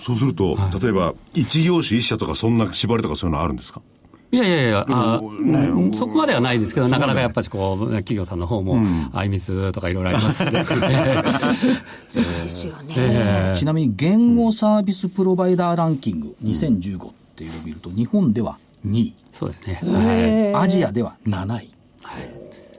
[0.00, 3.82] そうすると、はい、例えば、一業種一社とか、そんな縛りとかそういうのあるんですか？
[4.32, 8.78] いやいやいや、あね、そこまではないですけど、なかなかやっぱりこう、企業さんの方も、
[9.12, 10.64] あいみつとかいろいろありますし、ね。
[12.14, 13.52] ですよね。
[13.56, 19.14] ちなみに、言語サービスプロバイダーランキング2015っていうのを見ると、日本では2位。
[19.32, 20.52] そうですね。
[20.54, 21.68] アジアでは7位。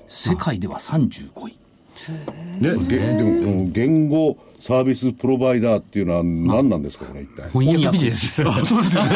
[0.08, 1.58] 世界では35位。
[2.60, 7.50] ね、でも、言語、サービスプロバイダーっていうのは何なんですか、これ一体？
[7.50, 8.44] 翻訳ビジネス。
[8.48, 9.16] あ、そうですよね。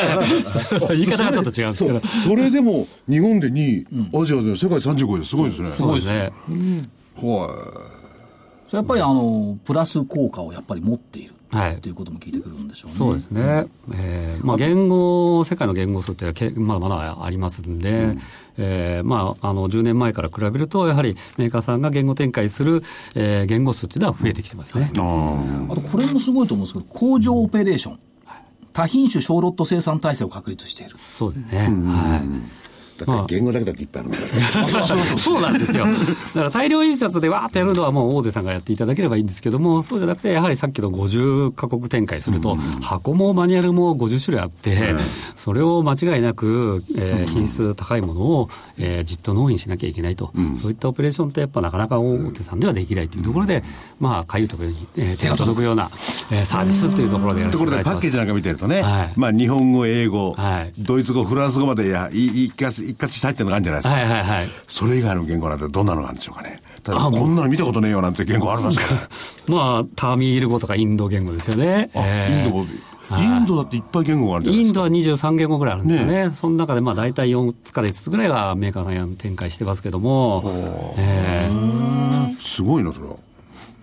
[0.90, 2.02] 言い方がちょっと違うんですけど。
[2.02, 3.86] それでも、日本で2位、
[4.20, 5.70] アジアで世界35位ですごいですね。
[5.70, 6.32] すごいですね。
[7.22, 7.92] は
[8.72, 8.76] い。
[8.76, 11.35] やっぱりあの、プラス効果をやっぱり持っている。
[11.56, 12.98] はい、ということも聞いてくるんでしょうね。
[12.98, 13.68] そうですね。
[13.94, 18.22] えー、まあ言語、世界の言語数ってまだまだありますんで、うん、
[18.58, 22.84] えー、まあ、あの、10年前から比べると、やはりメーカーさんが言語展開する、
[23.16, 24.92] えー、言語数っていうのは増えてきてますね。
[24.98, 28.00] ああと、これもすごいと思うんですけど、工場オペレーション。
[28.74, 30.98] 多品種小ロット生産体制を確立している。
[30.98, 31.60] そうですね。
[31.88, 32.65] はい。
[32.98, 34.12] だって言語だけだっていっぱいあるん。
[34.14, 35.86] だから、そうそうなんですよ。
[35.86, 44.96] だから大量印刷でわーっとやるのはもう大手さんがやっていただければいいんですけども、そうじゃなくて、やはりさっきの50カ国展開すると、箱もマニュアルも50種類あって、
[45.36, 50.32] それを間違いなく、えー、品質高いものを、えー、じっと納品しなきゃいけないと、
[50.62, 53.64] そういったオペレーションってやっぱなかなか大手さんではできないというところで、
[54.00, 55.90] まあ、かゆいところに、えー、手が届くような、
[56.32, 64.00] えー、サービスっていうところでやるところでパッケージなんか見てるとね、はい、まあ日本語、英語、はい、ドイツ語、フランス語までや一括一括して入ってるのがあるんじゃないですか。
[64.00, 64.48] はいはいはい。
[64.68, 66.60] それ以外の言語なんてどんなのなんでしょうかね。
[66.84, 69.10] ただこんなの見たことねえよなんて言語あるんですか
[69.48, 71.90] まあ、ターミール語とかインド言語ですよね。
[71.96, 72.66] あ、えー、インド語。
[73.12, 74.86] インドだっていっぱい言語があるじゃないですか。
[74.86, 76.30] インドは23言語ぐらいあるんですよね。
[76.30, 80.96] ねその中でまあ大体4つから5つぐらいがメーカーさんや展開してますけども。
[80.98, 83.16] えー、すごいな、それは。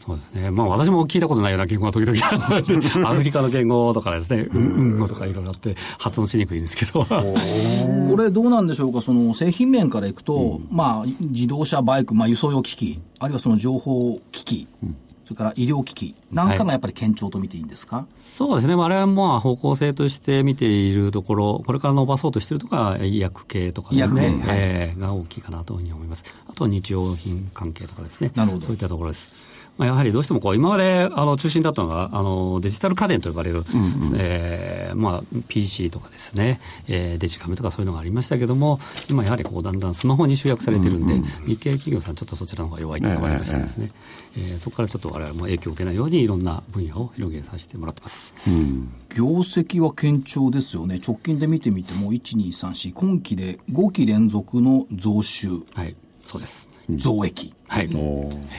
[0.04, 0.50] そうですね。
[0.50, 2.74] まあ私も聞いたことないような言語が時々あって、
[3.06, 7.04] アフリカの言語とかですね、うん語とかいろいろあって発音しにくいんですけど。
[7.04, 14.96] これどうなんでしょうか、その製品面からいくと、うん、まあ自動車、バイク、まあ輸送用機器、あるいはその情報機器、うん。
[15.24, 26.24] それから医療機器なんかがやっぱり堅調と見ていいんですか、はい、そうですね、我々は方向性として見ているところ、これから伸ばそうとしているところは医薬系とかですね、えー、が大きいかなというふうに思います。
[26.48, 28.66] あとは日用品関係とかですね、なるほど。
[28.66, 29.51] そういったところです。
[29.78, 43.90] まあ、やはりどうしてもこう今まであの中心だったのがあのデジタル家電と呼ばれる、うんうん、えー、まあ、PC とかですね、えー、デジカメとかそういうのがありましたけども今やはりこうだんだんスマホに集約されてるんで、うんうん、日系企業さんちょっとそちらの方が弱いというのがありましてですね、
[44.36, 51.00] えー、えー、そこからちょっと我々も影響を受けないようにいろんな分野を広げさせてもらってます、うん、業績は堅調ですよね。
[51.04, 55.62] 直近で見てみても1234今期で5期連続の増収。
[55.74, 55.96] はい。
[56.26, 57.54] そうです増益。
[57.68, 57.88] はい。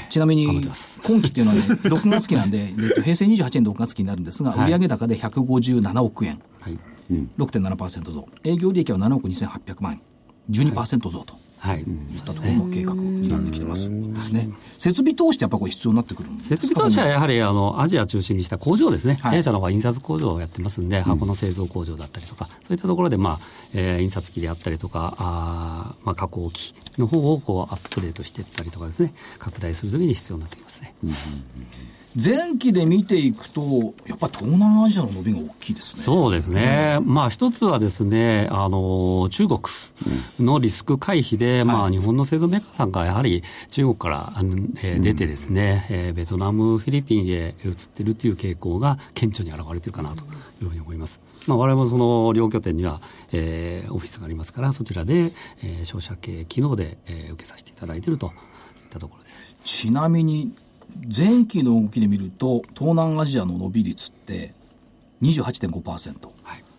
[0.10, 0.46] ちなみに、
[1.04, 6.40] 今期っていうのはね、 6月期なんで、えっと、平成28年6月期になるんですが、売上高で157億円。
[6.60, 6.78] はい。
[7.38, 8.28] 6.7%増。
[8.44, 10.02] 営業利益は7億2800万円。
[10.50, 11.34] 12%増と。
[11.34, 11.44] はい。
[11.76, 11.84] い。
[11.84, 11.86] っ
[12.26, 13.90] たところの計画になってきてます。
[13.90, 14.50] ですね。
[14.78, 16.56] 設備投資ってやっぱこれ必要になってくるんですか？
[16.58, 19.38] 設備投資はやはりあのアジア中心にした工場ですね、はい。
[19.38, 23.40] 弊社の方は印刷工場をやってますんで、箱の製造工場だったりとか、そういったところで、まあ
[23.74, 30.94] えー印刷機であったりとか、あーまあ、加工機の方をこうアップデートしていったりとかですね、拡大するときに必要になってきますね。
[32.16, 36.04] 前期で見ていくと、やっぱり東南アジアの伸びが大きいですね。
[36.04, 39.60] そうですね、まあ一つはですね、あの中国
[40.40, 50.24] のリスク回避で、まあ日本の製造メーカーさんがやはり中国からあの、えー出てですね、えーベトナム、フィリピンへ移ってるという傾向が顕著に現れているかなと
[50.62, 51.20] いうふうに思います。
[51.48, 58.32] まあ我々もその両拠点には、えーオフィスがありますから、そちらで、えー商社系機能で、えー受けさせていただいているといっ
[58.92, 59.56] たところです。
[59.66, 60.52] ちなみに、
[61.16, 64.54] 前期の動きで見ると、東南アジアの伸び率って
[65.22, 66.34] 28.5%。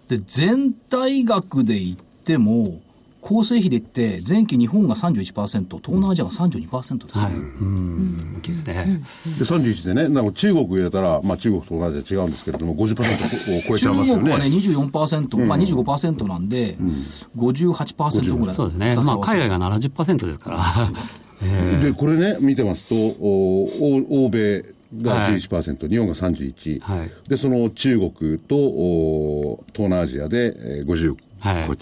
[0.09, 2.81] で、全体額で言っても、
[3.25, 7.25] 構成比で言って、前期日本が31%、東南アジアが32%ですね。
[7.25, 7.33] はい。
[7.33, 9.03] うん、大きいですね。
[9.39, 16.77] で31でねなんか中国入れたら、まあ、中国と同じで違うんですけれども50%を超えち中ゃいますよね国はね、24%、まあ25%なんで、
[17.39, 18.55] 58%ぐらい。
[18.57, 18.97] そうですね。
[18.97, 20.91] まあ海外が70%ですから。
[21.83, 24.65] でこれね見てますとお欧欧米
[25.03, 27.13] が11%、日本が31、はい。
[27.29, 31.79] でその中国とお東南アジアでえー50、はい。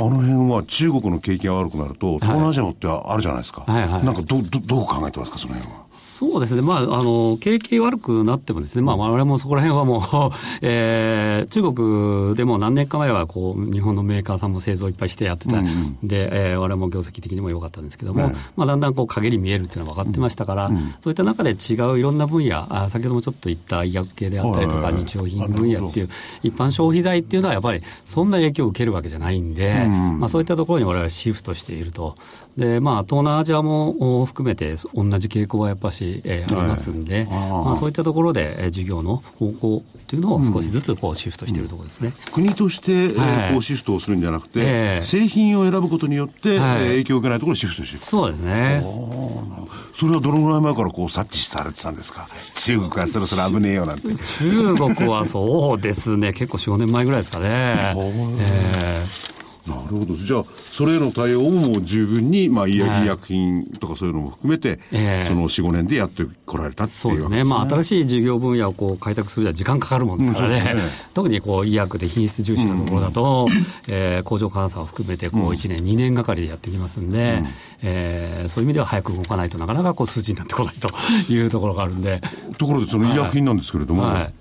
[0.00, 4.04] あの辺は中国の景気が悪くなると東南アジアのってあるじゃないですか、はいはい。
[4.04, 5.87] なんかどどどう考えてますかその辺は
[6.18, 6.62] そうですね。
[6.62, 15.60] まあ、あの、景気悪くなってもですね、まあ、我々もそこら辺はもう、 えー、中国でも何年か前は、こう、日本のメーカーさんも製造いっぱいしてやってた。
[15.60, 15.64] ん
[16.02, 26.08] で、えー我々も業績的にも良かったんですけども、まあ、だんだんこう、陰り見えるっていうのは分かってましたから、そういった中で違ういろんな分野、あ先ほどもちょっと言った医薬系であったりとか、日用品分野っていう、
[26.42, 29.86] 一般消費財っていうのはやっぱり、そんな影響を受けるわけじゃないんで、
[30.18, 32.16] まあ、そういったところに我々シフトしていると。
[32.56, 42.12] で、まあ、東南アジアもお含めて同じ傾向はやっぱし、えーありますんで、まあ、そういったところで、えー事業の方向っていうのを少しずつこうシフトしているところですね。
[42.32, 43.52] 国として、えーはい。
[43.52, 45.04] こうシフトをするんじゃなくて、ええ。
[45.04, 46.82] 製品を選ぶことによって、はい。
[46.82, 48.04] えー影響を受けないところにシフトしていく。
[48.04, 48.82] そうですね。
[49.94, 52.28] それはどのぐらい前からこう察知されてたんですか？
[52.54, 54.08] 中国はそろそろ危ねえよなんて。
[54.38, 57.94] 中国はそうですね、結構4、5年前ぐらいですかね。
[58.40, 59.04] え
[59.68, 60.16] なるほど。
[60.16, 65.28] じゃあ、それへの対応も十分に、まあ、医薬品とかそういうのも含めて、ええ。
[65.28, 67.44] その4、5年でやってこられたっていうわけですね。
[67.44, 70.84] まあ、新しい事業分野をこう開拓するには時間かかるもんですからね、うんね。
[71.14, 73.48] 特にこう医薬で品質重視なところだと、
[73.88, 77.42] えー工場監査を含めてこう1年、2年がかりでやってきますんで、
[77.82, 80.88] えーそういう意味では早く動かないとなかなかこう数値になってこないと
[81.32, 82.20] いうところがあるんで、
[82.56, 84.32] ところで、その医薬品なんですけれども、はい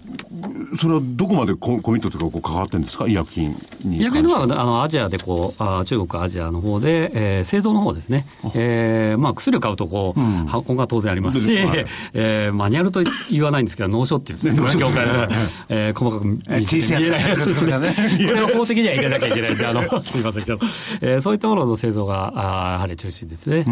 [0.79, 3.07] それはどこまでココミットというかこう関わってるんですか？
[3.07, 11.85] 医薬品に医薬品のはあのアジアでこうあ中国、アジアの方で、えー製造の方ですね、えーまあ、薬を買うとこう、箱が当然ありますし、はい。
[12.13, 15.11] えーマニュアルと言わないんですけど、脳書っていうんですけどね、 業界で、
[15.69, 15.97] えー。
[15.99, 17.29] 細かく見え小さい見えない。
[17.29, 17.73] やつですね。
[18.29, 20.59] これを宝石には入れなきゃいけないんで、あの、 すみませんけど、
[21.01, 23.63] えーそういったものの製造が、あーやはり中心ですね。
[23.65, 23.71] こ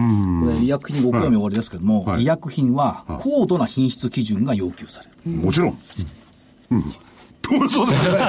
[0.49, 2.23] れ医薬品ご興味おありですけども、はい。
[2.23, 5.37] 医薬品は高度な品質基準が要求される。
[5.37, 5.77] もちろん。
[6.75, 7.69] うん。
[7.69, 8.19] そうですよね。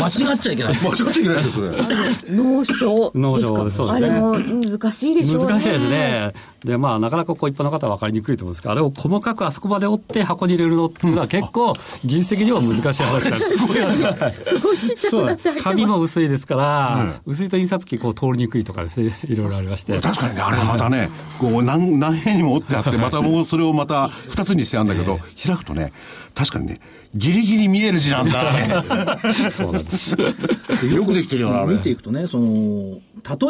[0.00, 0.74] 間違っちゃいけない。
[0.74, 2.36] 間違っちゃいけないですよ、それ。
[2.36, 5.52] 脳症脳症そうですねあれも難しいでしょうね。
[5.52, 6.32] 難しいですね。
[6.64, 13.50] で、まあ、なかなかこう一般の方は分かりにくいと思うんですけど、あれを細かくあそこまで折って箱に入れるのっていうのは結構、技術的には難しい話なんです。
[13.50, 15.90] すごいすごいちっちゃくなって紙ます。
[15.90, 19.98] も薄いですから、薄いと印刷機こう通りにくいとかですね、いろいろありまして。
[20.00, 21.08] 確かにね、あれはまたね、
[21.40, 25.92] こう何、何辺にも折ってあって、またもうそれをまた二つにしてあるんだけど、開くとね、
[26.34, 26.80] 確かにね、
[27.14, 28.68] ギリギリ見える字なんだ、ね。
[29.50, 30.16] そうなんです。
[30.92, 32.98] よくできてるよな、見ていくとね、その、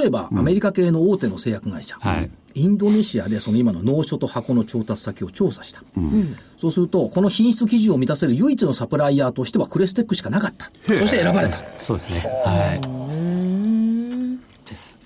[0.01, 5.83] 例えばアメリカ系の大手の製薬会社、はいインドネシアでその今の納書と箱の調達先を調査した。
[6.59, 10.71] そうすると、この品質基準を満たせる唯一のサプライヤーとしてはクレステックしかなかった。
[10.87, 11.59] そして選ばれた。
[11.79, 12.23] そうですね。
[12.45, 14.69] はい。
[14.69, 14.97] です。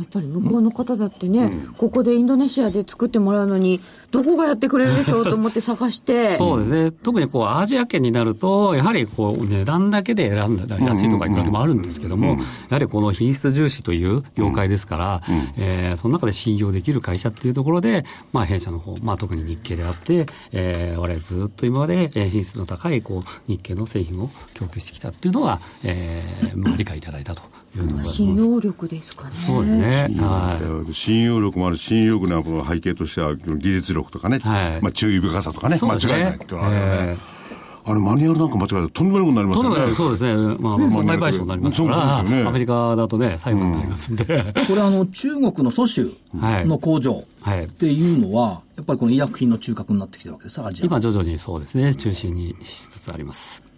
[0.00, 6.90] やっぱり向こうの方だってね、ここでインドネシアで作ってもらうのに、どこがやってくれるでしょうと思って探して、 そうですね。
[6.90, 12.36] 特にこう、アジア圏になると、やはりこう、値段だけで選んだら安いとかいくらでもあるんですけども、や
[12.70, 15.22] はりこの品質重視という業界ですから、
[15.58, 27.42] えーその中で信用できる会社っていうところで、まあ、弊社の方、まあ、特に日系であって、えー我々ずっと今までえー品質の高い、こう、日系の製品を供給してきたっていうのは、えーまあ、理解いただいたと
[27.76, 28.36] いう信。
[28.36, 29.30] 用力ですかね。
[29.32, 30.16] そうですね。
[30.20, 30.94] はい。
[30.94, 37.18] 信用力もあるし信用力の背景としては技術力とかね、はいまあ注意深さとかね、ね違いないっていうのはあるよね。
[37.36, 37.40] え
[37.82, 40.08] あれマニュアルなんか間違えたらとんでもないことになりますよね。
[40.08, 40.56] そうですね。
[40.60, 44.24] まあ、損害賠償になりますから、そうですよねアメリカだとね、裁判になりますんで。
[44.24, 50.86] これあの、中国の蘇州の工場はいっていうのは、やっぱりこの医薬品の中核になってきてるわけですアジア。
[50.86, 53.69] 今徐々にそうですね、中心にしつつあります。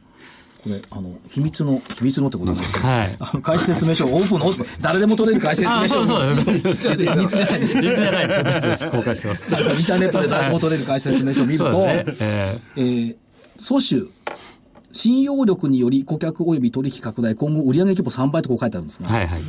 [0.62, 6.06] これ、あの、秘密の、秘密のってことなんですけど、はいあの、会社説明書、オープンの、誰でも取れる会社あ説明書。
[6.06, 6.86] そうそうです。
[6.88, 7.60] 秘密じゃない。
[7.60, 8.90] 実じゃないです。
[8.90, 9.44] 公開してます。
[9.44, 12.04] インターネットで誰でも取れる会社説明書を見ると、ね。
[12.20, 13.16] ええー、
[13.58, 14.08] 蘇州、
[14.92, 19.40] 信用力により顧客及び取引拡大、今後売上規模3倍とこう書いてあるんですが、ーはいはい。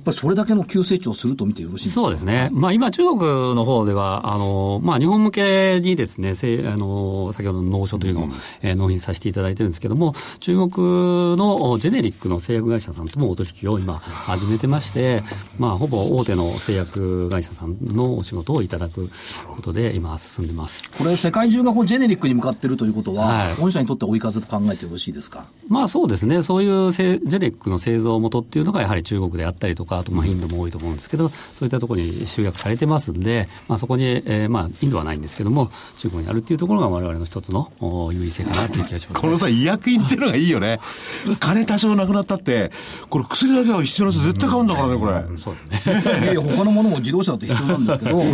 [0.00, 2.00] やっぱりそれだけの急成長すると見てよろしいですか？
[2.00, 2.48] そうですね。
[2.52, 3.20] まあ今中国
[3.54, 8.28] の方では、あの、まあ日本向けにですね、せあの、先ほどの納書というのを、
[8.62, 15.22] えー納品させていただいてるんですけども、中国のジェネリックの製薬会社さんともお取引を今始めてまして、
[15.58, 19.10] まあほぼ大手の製薬会社さんのお仕事をいただく
[19.54, 20.90] ことで今進んでます。
[20.96, 23.56] これ、世界中がこうジェネリックに向かってるということは、はい。
[23.56, 25.44] 御社にとって追い風と考えてよろしいですか？
[25.68, 40.80] まあそうですね、そういうせジェネリックの製造元っていうのがやはり中国であったりとか、あとまあインドも多いと思うんですけど、そういったところに集約されてますんで、まあそこに、えーまあインドはないんですけども、中国にあるっていうところが我々の一つのお優位性かなという気がします、 このさ、医薬品っていうのがいいよね。
[41.40, 42.70] 金多少なくなったって、
[43.08, 45.38] これ薬だけは必要な人絶対買うんだからね、これ。
[45.38, 46.32] そうですね。
[46.32, 48.24] いや他のものも自動車だって必要なんですけど、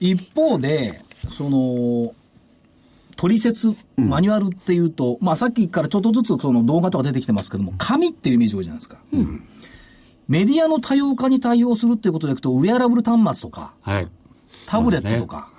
[0.00, 2.14] 一方で、その、
[3.16, 8.98] 取説、マニュアルっていうと、まあさっきからちょっとずつその動画とか出てきてますけども、紙っていうイメージ多いじゃないですか。
[10.28, 14.08] メディアの多様化に対応するっていうことでいくと、ウェアラブル端末とか、はい。
[14.66, 15.50] タブレットとか、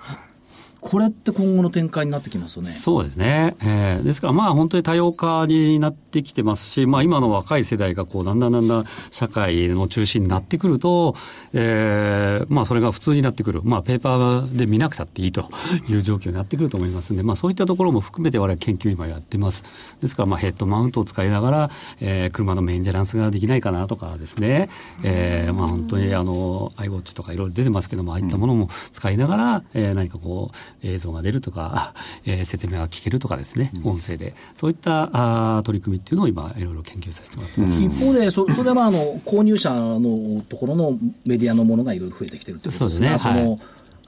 [0.90, 2.70] これって今後の展開になってきますよね。
[2.70, 3.56] そうですね。
[3.60, 11.14] えーですからまあ本当に多様化になってきてますし、まあ今の若い世代がこうだんだんだんだん社会の中心になってくると、
[11.52, 13.60] えーまあそれが普通になってくる。
[13.64, 15.50] まあペーパーで見なくたっていいと
[15.90, 19.64] いう状況になってくると思いますんで、まあそういったところも含めて我々研究今やってます。
[20.00, 21.70] ですからまあヘッドマウントを使いながら、
[22.00, 24.68] えー車のメンテナンスができないかなとかですね、
[25.02, 35.10] えーまあ本当にあの、iWatch とかいろいろ出てますけども、ああいったものも使いながら、えー何かこう、映像が出るとか、 えー説明が聞けるとかですね、音声で、そういった
[35.56, 37.82] あー取り組みっていうのを今、いろいろ研究させてもらってます。
[37.82, 43.18] 一方で、そそれはまああの購入者のところのメディアのものがいろいろ増えてきてるってことですね。
[43.18, 43.44] そうですね。
[43.44, 43.58] の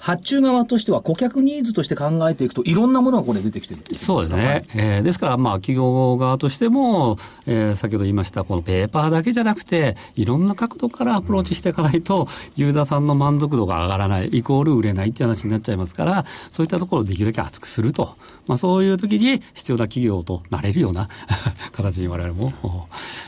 [0.01, 4.65] 発注側としては顧客ニーズとして考えていくと、いろんなものがこれ出てきてるてそうですね。
[4.75, 18.17] えーですから、まあ、企業側としても、えー先ほど言いました、このペーパーだけじゃなくて、いろんな角度からアプローチしていかないと、ユーザーさんの満足度が上がらない、イコール売れないっていう話になっちゃいますから、そういったところをできるだけ厚くすると。
[18.51, 21.09] まあ、そういう時に必要な企業となれるような
[21.71, 22.69] 形に我々もお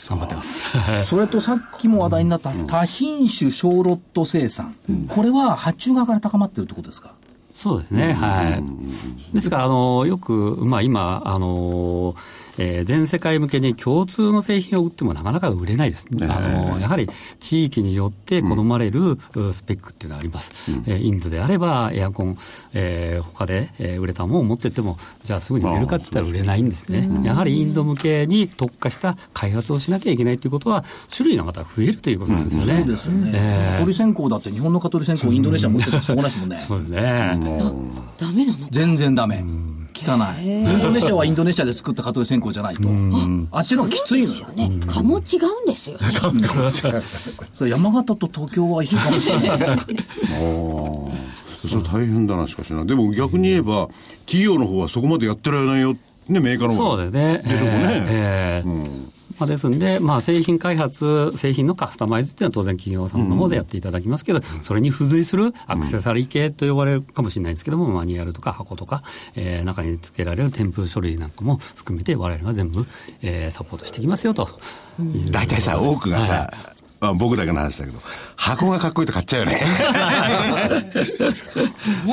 [0.09, 1.05] 頑張ってます。
[1.05, 4.75] それとさっきも話題になった多品種小ロット生産、
[5.09, 7.13] これは発注側から高まってるってことですか？
[7.55, 8.61] そうですね、は
[9.31, 9.35] い。
[9.35, 12.15] ですから、あの、よく、まあ今、あの、
[12.59, 16.07] えー全世界向けに共通の製品を売ってもなかなか売れないです。
[16.21, 17.09] あの、やはり
[17.41, 20.53] 地域によって好まれる、うスペックっていうのがあります。
[20.87, 22.37] えーインドであればエアコン、
[22.75, 27.09] えー他で、えー売れたものを持ってっても、じゃあすぐに売れるかって言ったら売れないんですね。
[27.25, 30.85] やはりインド向けに特化した開発をしなきゃいけないということは、
[31.15, 32.79] 種類がまた増えるということなんですよね。
[32.81, 33.31] そうですよね。
[33.35, 36.59] えー蚊取り線香だって日本の蚊取り線香インドネシア持っててしょうがないですもんね。
[36.61, 37.42] そうですね。
[38.19, 39.45] ダメなの全然ダメ。
[39.99, 40.45] 効かない。
[40.45, 42.89] インドネシアはインドネシアで作った蚊取り線香じゃないと。
[43.53, 44.49] あっちの方がきついのよ。
[44.49, 45.99] ね、蚊も違うんですよ。
[47.55, 49.59] それ山形と東京は一緒かもしれない。
[51.63, 52.85] それは大変だな、しかしな。
[52.85, 53.89] でも逆に言えば、
[54.27, 55.97] 企業の方はそこまでやってられないよ。
[56.29, 57.43] ね、メーカーの方そうですね。
[57.45, 69.03] でしょうねえーえーまあ、ですんで、まあ、製品開発、製品のカスタマイズっていうのは当然企業さんの方でやっていただきますけど、それに付随するアクセサリー系と呼ばれるかもしれないですけども、マニュアルとか箱とか、
[69.35, 72.87] えー中に付けられる添付書類なんかも含めて我々が全部、
[73.23, 74.49] えーサポートしていきますよと。
[75.31, 76.72] 大体さ、多くがさ、ま
[77.03, 77.99] あ、僕だけの話だけど、
[78.37, 79.59] 箱がかっこいいと買っちゃうよね。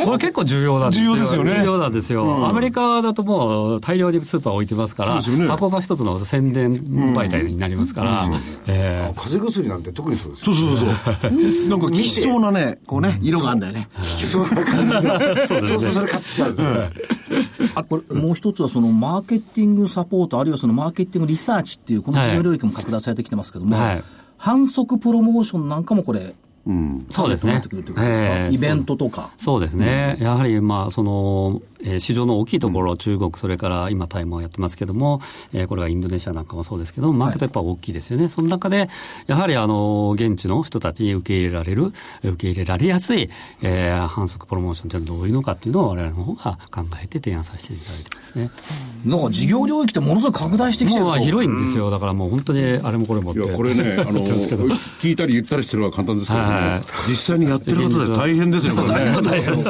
[0.03, 1.13] これ結構重要なんですよ。
[1.13, 1.53] 重要ですよね。
[1.59, 2.47] 重要なんですよ。
[2.47, 5.47] アメリカだともう大量にスーパー置いてますから、ね。
[5.47, 8.27] 箱が一つの宣伝媒体になりますから、
[8.65, 9.21] えー。
[9.21, 10.87] 風邪薬なんて特にそうですよそうそうそう。
[11.69, 13.87] なんか、効きそうなね、こうね、色があるんだよね。
[14.17, 14.41] きそう。
[14.41, 15.19] な感じが。
[15.47, 16.55] そうするとそれカットしちゃう、
[17.75, 24.03] あこれもう一つはそのマーケティングサポート、あるいはそのマーケティングリサーチっていう、この事業領域も拡大されてきてますけども、はい
[24.39, 26.33] 反則プロモーションなんかもこれ、そうで
[26.65, 29.31] すねターゲットになってくるというですか、ええイベントとか。
[29.37, 30.17] そうですね。
[30.19, 35.21] やはり、まあ、その、えー市場の大きいところ、中国、それから今、台湾やってますけども、
[35.53, 38.29] えーこれがインドネシアなんかもそうですけど、マーケットやっぱ大きいですよね。
[38.29, 38.89] その中で、
[39.27, 43.29] やはりあの、現地の人たちに受け入れられる、受け入れられやすい、
[43.61, 48.49] えー反則プロモーションというのはどういうのかっていうのを我々の方が考えて提案させていただいてますね。
[49.05, 51.89] なんか事業領域ってものすごい拡大してきてるともう広いんですよ。
[51.89, 53.39] だからもう本当にあれもこれもって。
[53.41, 59.11] いや、これね、あの、聞いたり言ったりしてるのは簡単ですけど、はい実際にやってる方で大変ですよ、これね。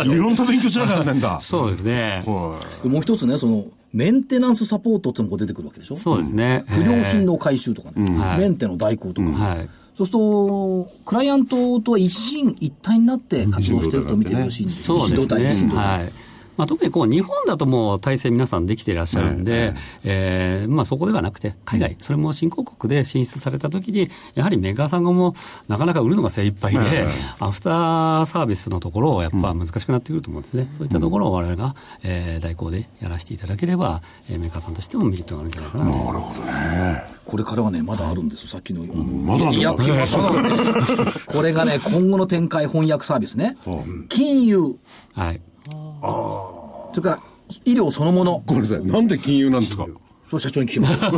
[0.05, 1.39] いろんな勉強しなきゃなんないんだ。
[1.41, 1.98] そうですね。
[1.99, 5.97] はもう一つね、その、メンテナンスサポートっていうのが出てくるわけでしょ？
[5.97, 6.63] そうですね。
[6.67, 8.39] 不良品の回収とかね、はい。
[8.39, 9.69] メンテの代行とか、はい。
[9.95, 15.73] そうすると、クライアントと一心一体になって活動してると見てよろしいんですそうですね。
[15.73, 16.11] はい。
[16.59, 25.33] まあ、特にこう日本だともう体制皆さんできていらっしゃるんで、えーまあ、そこではなくて、海外、それも新興国で進出されたときに、やはりメーカーさんがもう
[25.69, 27.07] なかなか売るのが精一杯で、
[27.39, 30.69] アフターサービスのところをやっぱ難しくなってくると思うんですね。
[30.77, 35.89] そういったところを我々が、えー代行でやらせていただければ、えーメーカーさんとしてもメリットがあるんじゃないかなと。
[35.91, 37.03] なるほどね。
[37.25, 38.83] これからはね、まだあるんですよ、さっきの。
[38.83, 43.55] まだある医薬品はまだあるんですこれがね、今後の展開翻訳サービスね。
[44.09, 44.75] 金融、
[45.13, 45.41] はい。
[46.01, 47.19] それから
[47.65, 48.43] 医療そのもの。
[48.45, 48.85] ごめんなさい。
[48.85, 49.85] なんで金融なんですか？
[50.29, 50.93] そう社長に聞きます。
[51.03, 51.09] あ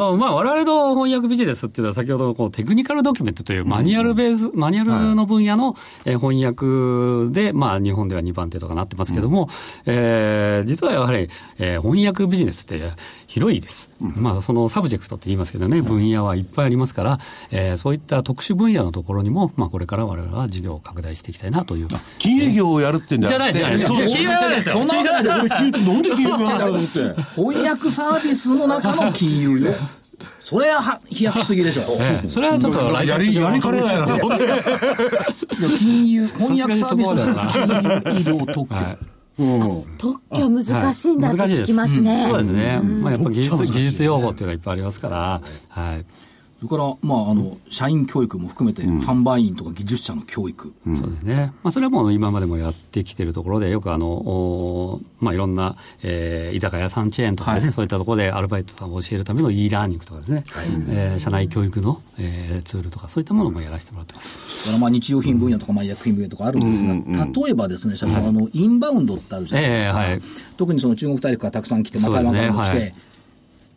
[0.00, 9.48] の、まあ、我々の翻訳ビジネスっていうのは先ほどのこう technical document というマニュアルベース、マニュアルの分野の、えー翻訳で、まあ、日本では2番手とかなってますけども、
[9.86, 11.28] えー実はやはり、
[11.58, 12.82] えー翻訳ビジネスって
[13.30, 13.92] 広いです。
[14.00, 17.20] まあ、その subject って言いますけどね、分野はいっぱいありますから、
[17.52, 21.88] えーそういった特殊分野のところにも、まあ、これから我々は事業を拡大していきたいなという。
[22.18, 23.78] 金営業をやるってんじゃじゃないです。
[23.78, 24.12] じゃないです。
[24.14, 24.74] 金融はないですよ。
[24.74, 25.38] そんなわけないじゃん。
[25.38, 25.48] なん
[26.02, 27.22] で金融業なんだろうって。
[27.36, 29.74] 翻訳サービスの中の金融よ。
[30.40, 31.82] それはは飛躍しすぎでしょ。
[32.00, 34.06] ええそれはちょっと来やり、やりかねないな。
[35.78, 38.74] 金融、翻訳サービスの金融医療特許。
[38.74, 39.19] はいうん。
[39.98, 42.26] 特許難しいんだって聞きますね。
[42.30, 42.80] そうですね。
[42.80, 46.04] まあやっぱ技術、技術用語っていうのがいっぱいありますから、はい。
[46.60, 50.74] それから、まあ、あの、社員教育も含めて、販売員とか技術者の教育。
[50.84, 51.52] そうですね。
[51.62, 60.44] まあそれはもう今までもやってきてるところで、よくあの、おまあいろんな、えー居酒屋さんチェーンとかですね、そういったところでアルバイトさんを教えるための e ラーニングとかですね、
[60.90, 64.64] えー社内教育の、えーツールとか、そういったものもやらせてもらってます。
[64.64, 70.02] だからまあ日用品分野とかまあ医薬品分野とかあるんですが、例えばですね、社長、あの、インバウンドってあるじゃないですか。
[70.02, 70.20] ええはい。
[70.58, 72.94] 特にその中国大陸からたくさん来て、まあ台そうですね湾からも来て、はい。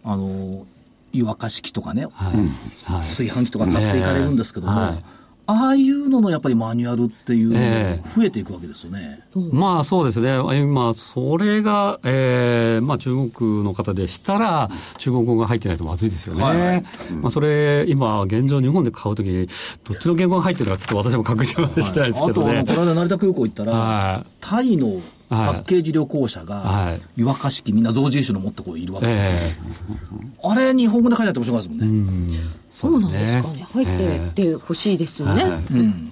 [0.05, 0.65] あの、
[1.13, 2.91] 湯沸かし器とかね、はい。
[2.91, 3.07] はい。
[3.07, 5.12] 炊飯器とか買っていかれるんですけども、ええはい
[5.45, 9.19] ああいうののやっぱりマニュアルっていうのえが増えていくわけですよね。
[9.51, 10.37] まあそうですね。
[10.57, 16.43] 今、それが、えーまあ中国の方でしたら、中国語が入ってないとまずいですよね。
[16.43, 16.83] はい
[17.21, 19.47] まあそれ、今、現状日本で買うときに、
[19.83, 22.65] どっちの言語が入ってるかちょっと私も確認はしてないですけどあとあの、ね。
[22.65, 24.31] この間成田空港行ったら、はい。
[24.39, 29.65] タイのパッケージ旅行者がはい、湯沸かし器みんな増印の持ってこういるわけですよ。
[29.91, 32.37] えあれ、日本語で書いてあって面白いですもんね。
[32.73, 33.67] そうなんですかね。
[33.71, 35.43] 入ってってほしいですよね。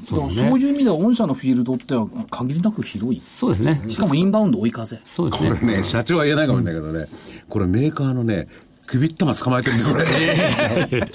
[0.07, 3.19] そういう意味では、御社のフィールドっては限りなく広い。
[3.19, 3.81] そうですね。
[3.89, 4.99] しかもインバウンド追い風。
[5.03, 5.49] そうですね。
[5.49, 7.07] これね、社長は言えないかもしれないけどね、
[7.49, 8.47] これメーカーのね、
[8.85, 10.07] 首ったま捕まえてるんですよ、これ。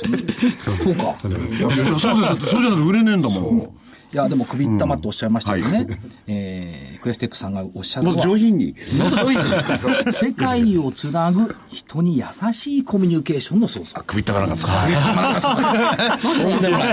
[0.85, 1.03] そうか。
[1.03, 1.99] いや、そうですよ。
[1.99, 3.71] そうじゃなくて売れねえんだもん。
[4.17, 5.97] いや、でも首ったまっておっしゃいましたけどね、うん
[6.27, 8.75] えークレステックさんがおっしゃるもうのは、上品に。
[8.99, 14.03] もっと上品に世界をつなぐ人に優しいコミュニケーションの創造。
[14.07, 14.89] 首ったかなんか使わな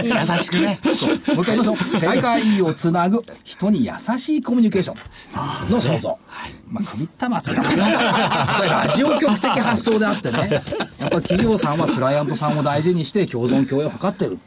[0.01, 0.05] い。
[0.05, 0.13] 優
[0.43, 0.79] しくね。
[0.95, 1.75] そうもう一回言いますよ。
[1.99, 6.19] 世界をつなぐ人に優しいコミュニケーションの創造。
[6.69, 10.63] まあ、首ったまつが、それラジオ局的発想であってね。
[10.99, 14.39] やっぱり企業さんはクライアントさんを大事にして共存共栄を図ってる。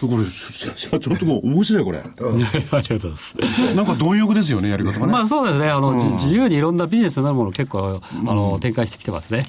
[0.00, 1.98] これ、社社長のとこ面白いこれ。
[2.02, 3.36] ありがとうございます。
[3.74, 5.12] なんか貪欲ですよね、やり方がね。
[5.12, 5.68] まあそうですね。
[5.68, 9.46] あの、じ自由にいろんなビジネスになるものを結構、あの、展開してきてますね。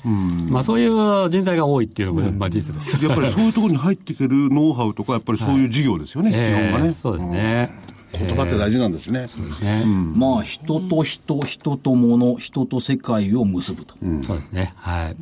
[0.50, 3.04] まあそういう人材が多いっていうのも、まあ事実です。
[3.04, 6.96] やっぱりそういうところに入っていけるノウハウとか、やっぱりそういう事業ですよね、基本がね。
[7.02, 7.87] そうですね。
[8.14, 9.28] 言葉って大事なんですね。
[9.62, 9.84] ね
[10.16, 13.96] まあ、人と人、人と物、人と世界を結ぶと。
[14.24, 14.74] そうですね。
[14.78, 15.16] はい。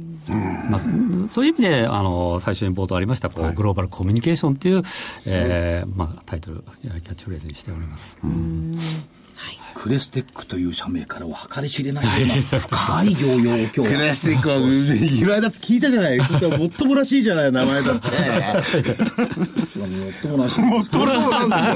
[0.69, 4.83] まあ、そういう意味で、あの、最初に冒頭ありました、こう、グローバルコミュニケーションっていう、
[5.25, 8.17] えーまあ、タイトル、キャッチフレーズにしております。
[9.75, 12.11] クレステックという社名からは計り知れないよ
[12.51, 16.19] うな深い業用を今日 クレスティックは由来だって聞いたじゃない。
[16.39, 18.09] そもっともらしいじゃない、名前だって。
[18.09, 18.15] も
[20.09, 21.73] っともらしいもっともらしいなんです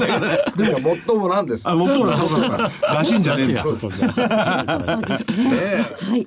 [0.58, 0.66] ね。
[0.66, 1.68] でも、最もなんです。
[1.68, 2.28] あ、もっともらしい。
[2.28, 2.70] そうか。
[2.82, 3.62] らしいんじゃねえんだ。
[3.62, 4.08] そうですね。
[4.08, 5.00] は
[6.16, 6.26] い。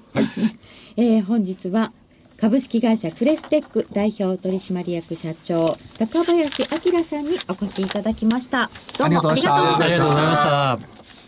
[0.96, 1.92] えー本日は
[2.40, 8.02] 株式会社クレステック代表取締役社長高林明さんにお越しいた。
[8.02, 8.70] だきました。
[8.98, 9.86] どうもありがとうございました。
[9.86, 10.80] ありがとうござ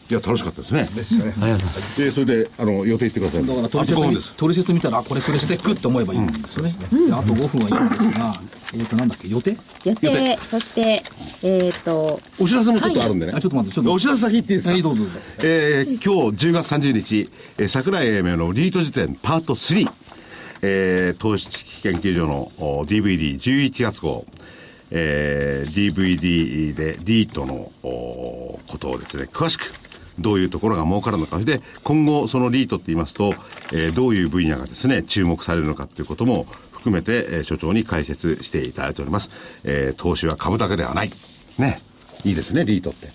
[0.07, 0.87] いや、楽しかったですね。
[0.95, 1.33] ですね。
[1.41, 2.03] ありがとうございます。
[2.03, 3.45] えーそれで、あの、予定言ってください。
[3.45, 4.33] だからあと5分取説見です。
[4.37, 6.71] 取説見たら、あこれクレステックって思えばいいんですよね。
[6.91, 8.41] であと5分はいいんですが、
[8.75, 9.57] えっと、なんだっけ、予定？
[9.83, 11.01] 予定、そして、
[11.41, 13.33] えっ、と、お知らせもちょっとあるんでね。
[13.35, 14.73] あちょっと待ってちょっとお知らせ先言っていいですか？
[14.73, 19.89] はいどうぞどうぞえー今日10月30日、えー桜井英明のリート辞典パート3、
[20.61, 24.25] えー投資知識研究所のお DVD11 月号、
[24.91, 29.71] えー DVD でリートのおことをですね、詳しく、
[30.19, 31.39] どういうところが儲かるのか。
[31.39, 33.33] で、今後そのリートって言いますと、
[33.73, 39.29] えーどういう分野がですね、注目されるのかということも含めて、えー所長に解説していただいております。
[39.63, 41.11] えー投資は株だけではない。
[41.57, 41.81] ね。
[42.23, 43.07] いいですね、リートって。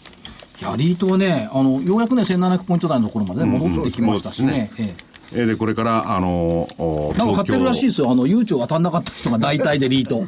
[0.61, 4.71] いや、リートはね、あの、ようやくね、1700ポイント台のところまでね、戻ってきましたしね。
[4.79, 8.11] えええーで、これから、あのーおなんか買ってるらしいですよ。
[8.11, 10.27] あの、悠長当たんなかった人が大体でリート。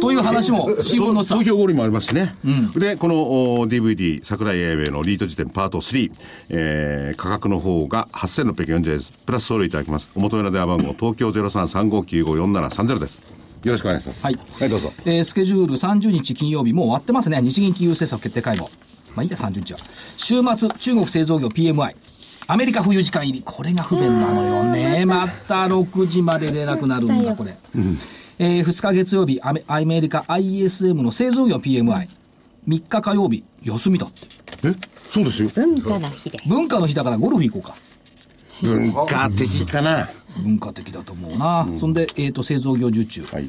[0.00, 1.46] という話も、新聞のさ東。
[1.46, 2.34] 京五輪もありますしね。
[2.76, 3.14] で、この
[3.60, 6.10] お DVD、桜井英明のリート辞典パート3、
[6.50, 9.12] えー価格の方が8640円です。
[9.24, 10.08] プラス送料いただきます。
[10.16, 13.22] お求めの電話番号、東京0335954730です。
[13.64, 14.24] よろしくお願いします。
[14.24, 14.92] はいはい、どうぞ。
[15.04, 17.40] えースケジュール30日金曜日、もう終わってますね。
[17.42, 18.70] 日銀金融政策決定会合。
[19.14, 19.78] まあいいや、30日は。
[20.16, 21.94] 週末、中国製造業 PMI。
[22.48, 23.42] アメリカ冬時間入り。
[23.44, 25.04] これが不便なのよね。
[25.04, 27.56] また6時まで出なくなるんだ、これ。
[28.38, 32.08] えー2日月曜日アメ、アメリカ ISM の製造業 PMI。
[32.68, 34.26] 3日火曜日、休みだって。
[34.68, 34.74] え？
[35.10, 35.48] そうですよ。
[35.54, 36.38] 文化な日で。
[36.46, 37.76] 文化の日だからゴルフ行こうか。
[38.62, 40.08] 文化的かな？
[40.42, 41.66] 文化的だと思うな。
[41.80, 43.22] そんで、えっ、と、製造業受注。
[43.24, 43.48] はい。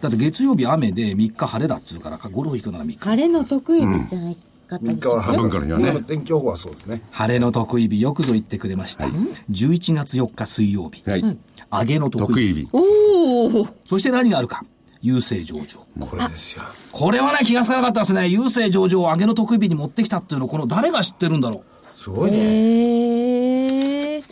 [0.00, 2.98] だって月曜日雨で3日晴れだっつうから、ゴルフ行くなら3日。
[2.98, 4.36] 晴れの得意日じゃない
[4.70, 5.36] かった3ですよね。
[5.36, 6.00] 文化の日はねね。
[6.06, 7.02] 天気予報はそうですね。
[7.10, 9.06] 晴れの得意日、よくぞ言ってくれました。
[9.50, 11.02] 11月4日水曜日。
[11.08, 11.38] はい。
[11.70, 12.66] 上げの得意日。
[12.66, 13.68] 得意日。
[13.86, 14.64] そして何があるか。
[15.02, 15.80] 郵政上場。
[16.06, 16.62] これですよ。
[16.92, 18.22] これはね、気がつかなかったですね。
[18.22, 21.64] 郵政上場を上げの得意日に持ってきたっていうの、この誰が知ってるんだろ
[21.96, 22.36] すごいね。
[22.38, 24.22] へえ。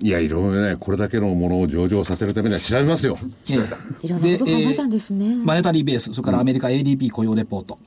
[0.00, 3.18] いや、いろいろね、これだけのものを上場させるためには調べますよ。
[3.20, 3.26] う。
[3.50, 5.34] いろんなこと考えたんですね。
[5.44, 7.78] マネタリーベース、それからアメリカ ADP 雇用レポート。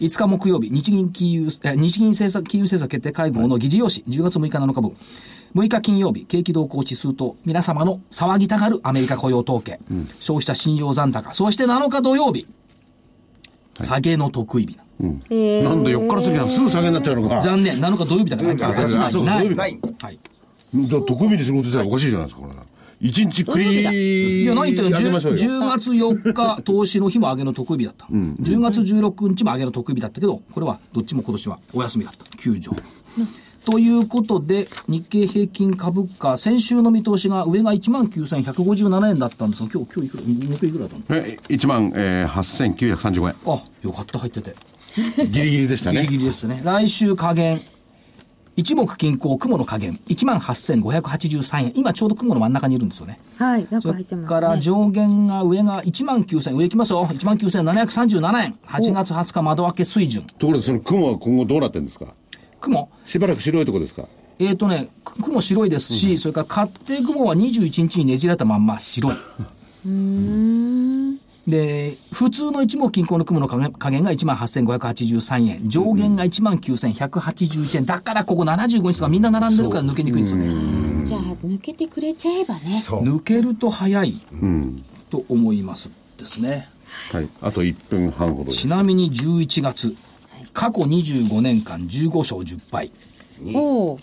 [0.00, 4.96] 5日木曜日、日銀金融、え日銀政策、金融政策決定会合の議事要旨、10月6日7日分。
[5.54, 9.80] 6日金曜日、景気動向指数と皆様の騒ぎたがるアメリカ雇用統計、
[10.20, 12.46] 消費者信用残高、そして7日土曜日、
[13.80, 14.78] 下げの得意日。
[15.00, 17.40] なんで4日の次はすぐ下げになっちゃうのか。
[17.40, 18.52] 残念、7日土曜日だから、
[19.24, 19.54] ない。
[19.54, 19.80] ない。
[20.00, 20.18] はい。
[20.74, 22.54] だ得意日にすること自体おかしいじゃないですか、これ。
[23.00, 24.90] 一日繰り、いや、何言ってんの？
[24.90, 25.60] やりましょう 10, よ。
[25.62, 28.06] 10月4日、 投資の日も上げの得意日だった。
[28.06, 32.24] 10月16日も上げの得意日だったけど、これはどっちも今年はお休みだった。
[32.38, 32.72] 休場。
[33.66, 41.20] ということで、日経平均株価、先週の見通しが上が19,157円だったんですが、今日、今日いくら、木曜いくらだったの？
[41.20, 43.34] え1万、えー、8935円。
[43.44, 44.54] あ、よかった、入ってて。
[45.28, 46.10] ギリギリでしたギリね。
[46.12, 46.62] ギリですね。
[46.64, 47.60] 来週下限。
[48.56, 50.00] 一目均衡、雲の下限。
[50.08, 51.72] 18,583円。
[51.74, 53.20] 今ちょうど雲の真ん中にいるんですよね。
[53.36, 54.28] はい、なんそれか入ってます、ね。
[54.28, 57.04] から上限が上が1万9000上行きますよ。
[57.04, 58.58] 1万9737円。
[58.66, 60.22] 8月20日窓開け水準。
[60.38, 62.06] ところでその雲は今後どうなってるんですか？
[62.60, 62.88] 雲。
[63.04, 64.06] しばらく白いとこですか？
[64.38, 69.14] えっ、とね、く雲白いですし、それから勝手雲は21日にねじられたまんま白い。
[71.46, 75.68] で、普通の一目均衡の雲の加減加減が1万8583円。
[75.68, 77.86] 上限が1万9181円。
[77.86, 81.06] だからここ75日とかみんな並んでるから抜けにくいんですよね。
[81.06, 82.82] じゃあ、抜けてくれちゃえばね。
[82.84, 83.02] そう。
[83.02, 84.84] 抜けると早いうん。
[85.08, 85.88] と思います
[86.18, 86.68] ですね。
[87.12, 87.28] はい。
[87.40, 88.58] あと1分半ほどです。
[88.62, 89.96] ちなみに11月、
[90.52, 92.90] 過去25年間15勝10敗。
[93.54, 93.98] おお。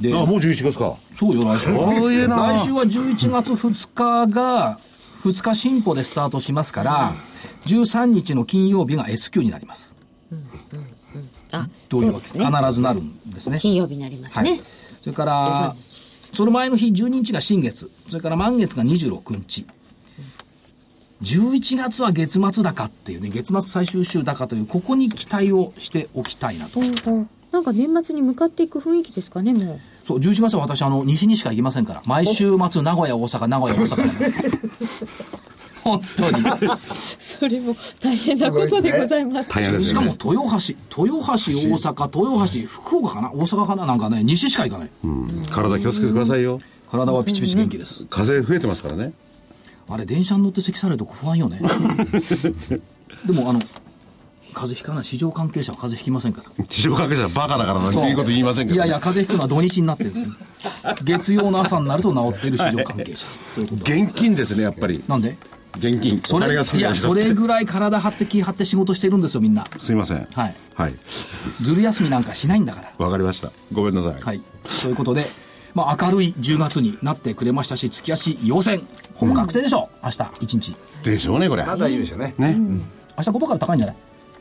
[0.00, 0.96] で、あ、もう11月か。
[1.18, 2.56] そうよ、来週は。
[2.56, 4.78] 来週は11月2日が、
[5.24, 7.14] 2日進歩でスタートしますから、
[7.66, 9.94] 13日の金曜日が S q になります。
[11.52, 12.28] あ、どういうわけ？
[12.28, 12.58] そうですね。
[12.58, 13.58] 必ずなるんですね。
[13.58, 14.60] 金曜日になりますはいね。。
[14.62, 15.76] それから、
[16.32, 19.66] その前の日12日が新月、それから満月が26日。
[21.22, 26.80] 11月は月末高っていうね、月末最終週高という、ここに期待をしておきたいなと。
[26.80, 29.80] なんか年末に向かっていく雰囲気ですかね、もう。
[30.04, 32.02] そう、11月は私、あの、西にしか行きませんから。
[32.04, 35.04] 毎週末、名古屋、大阪、名古屋、大阪。
[35.82, 36.44] 本当に。
[37.20, 39.50] それも大変なことでございます。
[39.50, 40.12] 大変ですしかも。
[40.12, 44.90] 豊橋、豊橋、大阪、豊橋、福岡かな大阪かななんかね、西しか行かない。
[45.04, 46.58] うん体気をつけてくださいよ。
[46.90, 48.06] 体はピチピチ元気です。
[48.08, 49.12] 風増えてますからね。
[49.88, 51.60] あれ、電車に乗って咳されると不安よね。
[53.26, 53.60] でも、あの、
[54.54, 56.64] 風邪ひかない、市場関係者は風邪ひきませんから。
[56.66, 58.74] 地上関係者はバカだからなんてそういいこと言いませんけど。
[58.76, 60.34] いやいや、風邪ひくのは土日になってるんですね。
[61.02, 63.26] 月曜の朝になると治っている市場関係者。
[63.54, 65.02] ということ現金ですね、やっぱり。
[65.06, 65.36] なんで？
[65.76, 69.64] 現金それ、いや、それぐぐらい体張って気張って仕事してるんですよ、みんな。
[69.78, 70.54] すいませんはい。
[70.74, 70.94] はい
[71.62, 73.04] ずる休みなんかしないんだから。
[73.04, 74.40] わかりましたごめんなさい、はい。
[74.82, 75.26] ということで、
[75.74, 78.80] まあ、明るい10月になってくれましたし、月足要請、
[79.14, 80.76] ほぼ確定でしょう、明日1日。
[81.02, 82.34] でしょうねこれまだいいでしょうね。
[82.38, 82.56] ね、
[83.18, 83.96] 明日ここから高いんじゃない？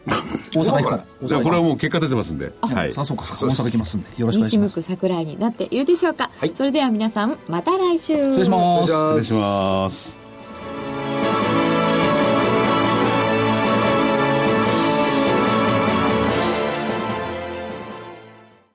[0.56, 1.06] 大阪行くから。
[1.22, 2.52] 大じゃあこれはももう結果出てますんで。
[2.62, 2.94] はい。
[2.94, 3.46] さあ、そうか、そうか。
[3.46, 4.80] 大阪行きますんで、よろしくお願いします。
[4.80, 8.16] 西向く桜井になっているでしょうか、それでは皆さんまた来週。
[8.16, 8.92] 失礼します。
[8.92, 10.23] 失礼します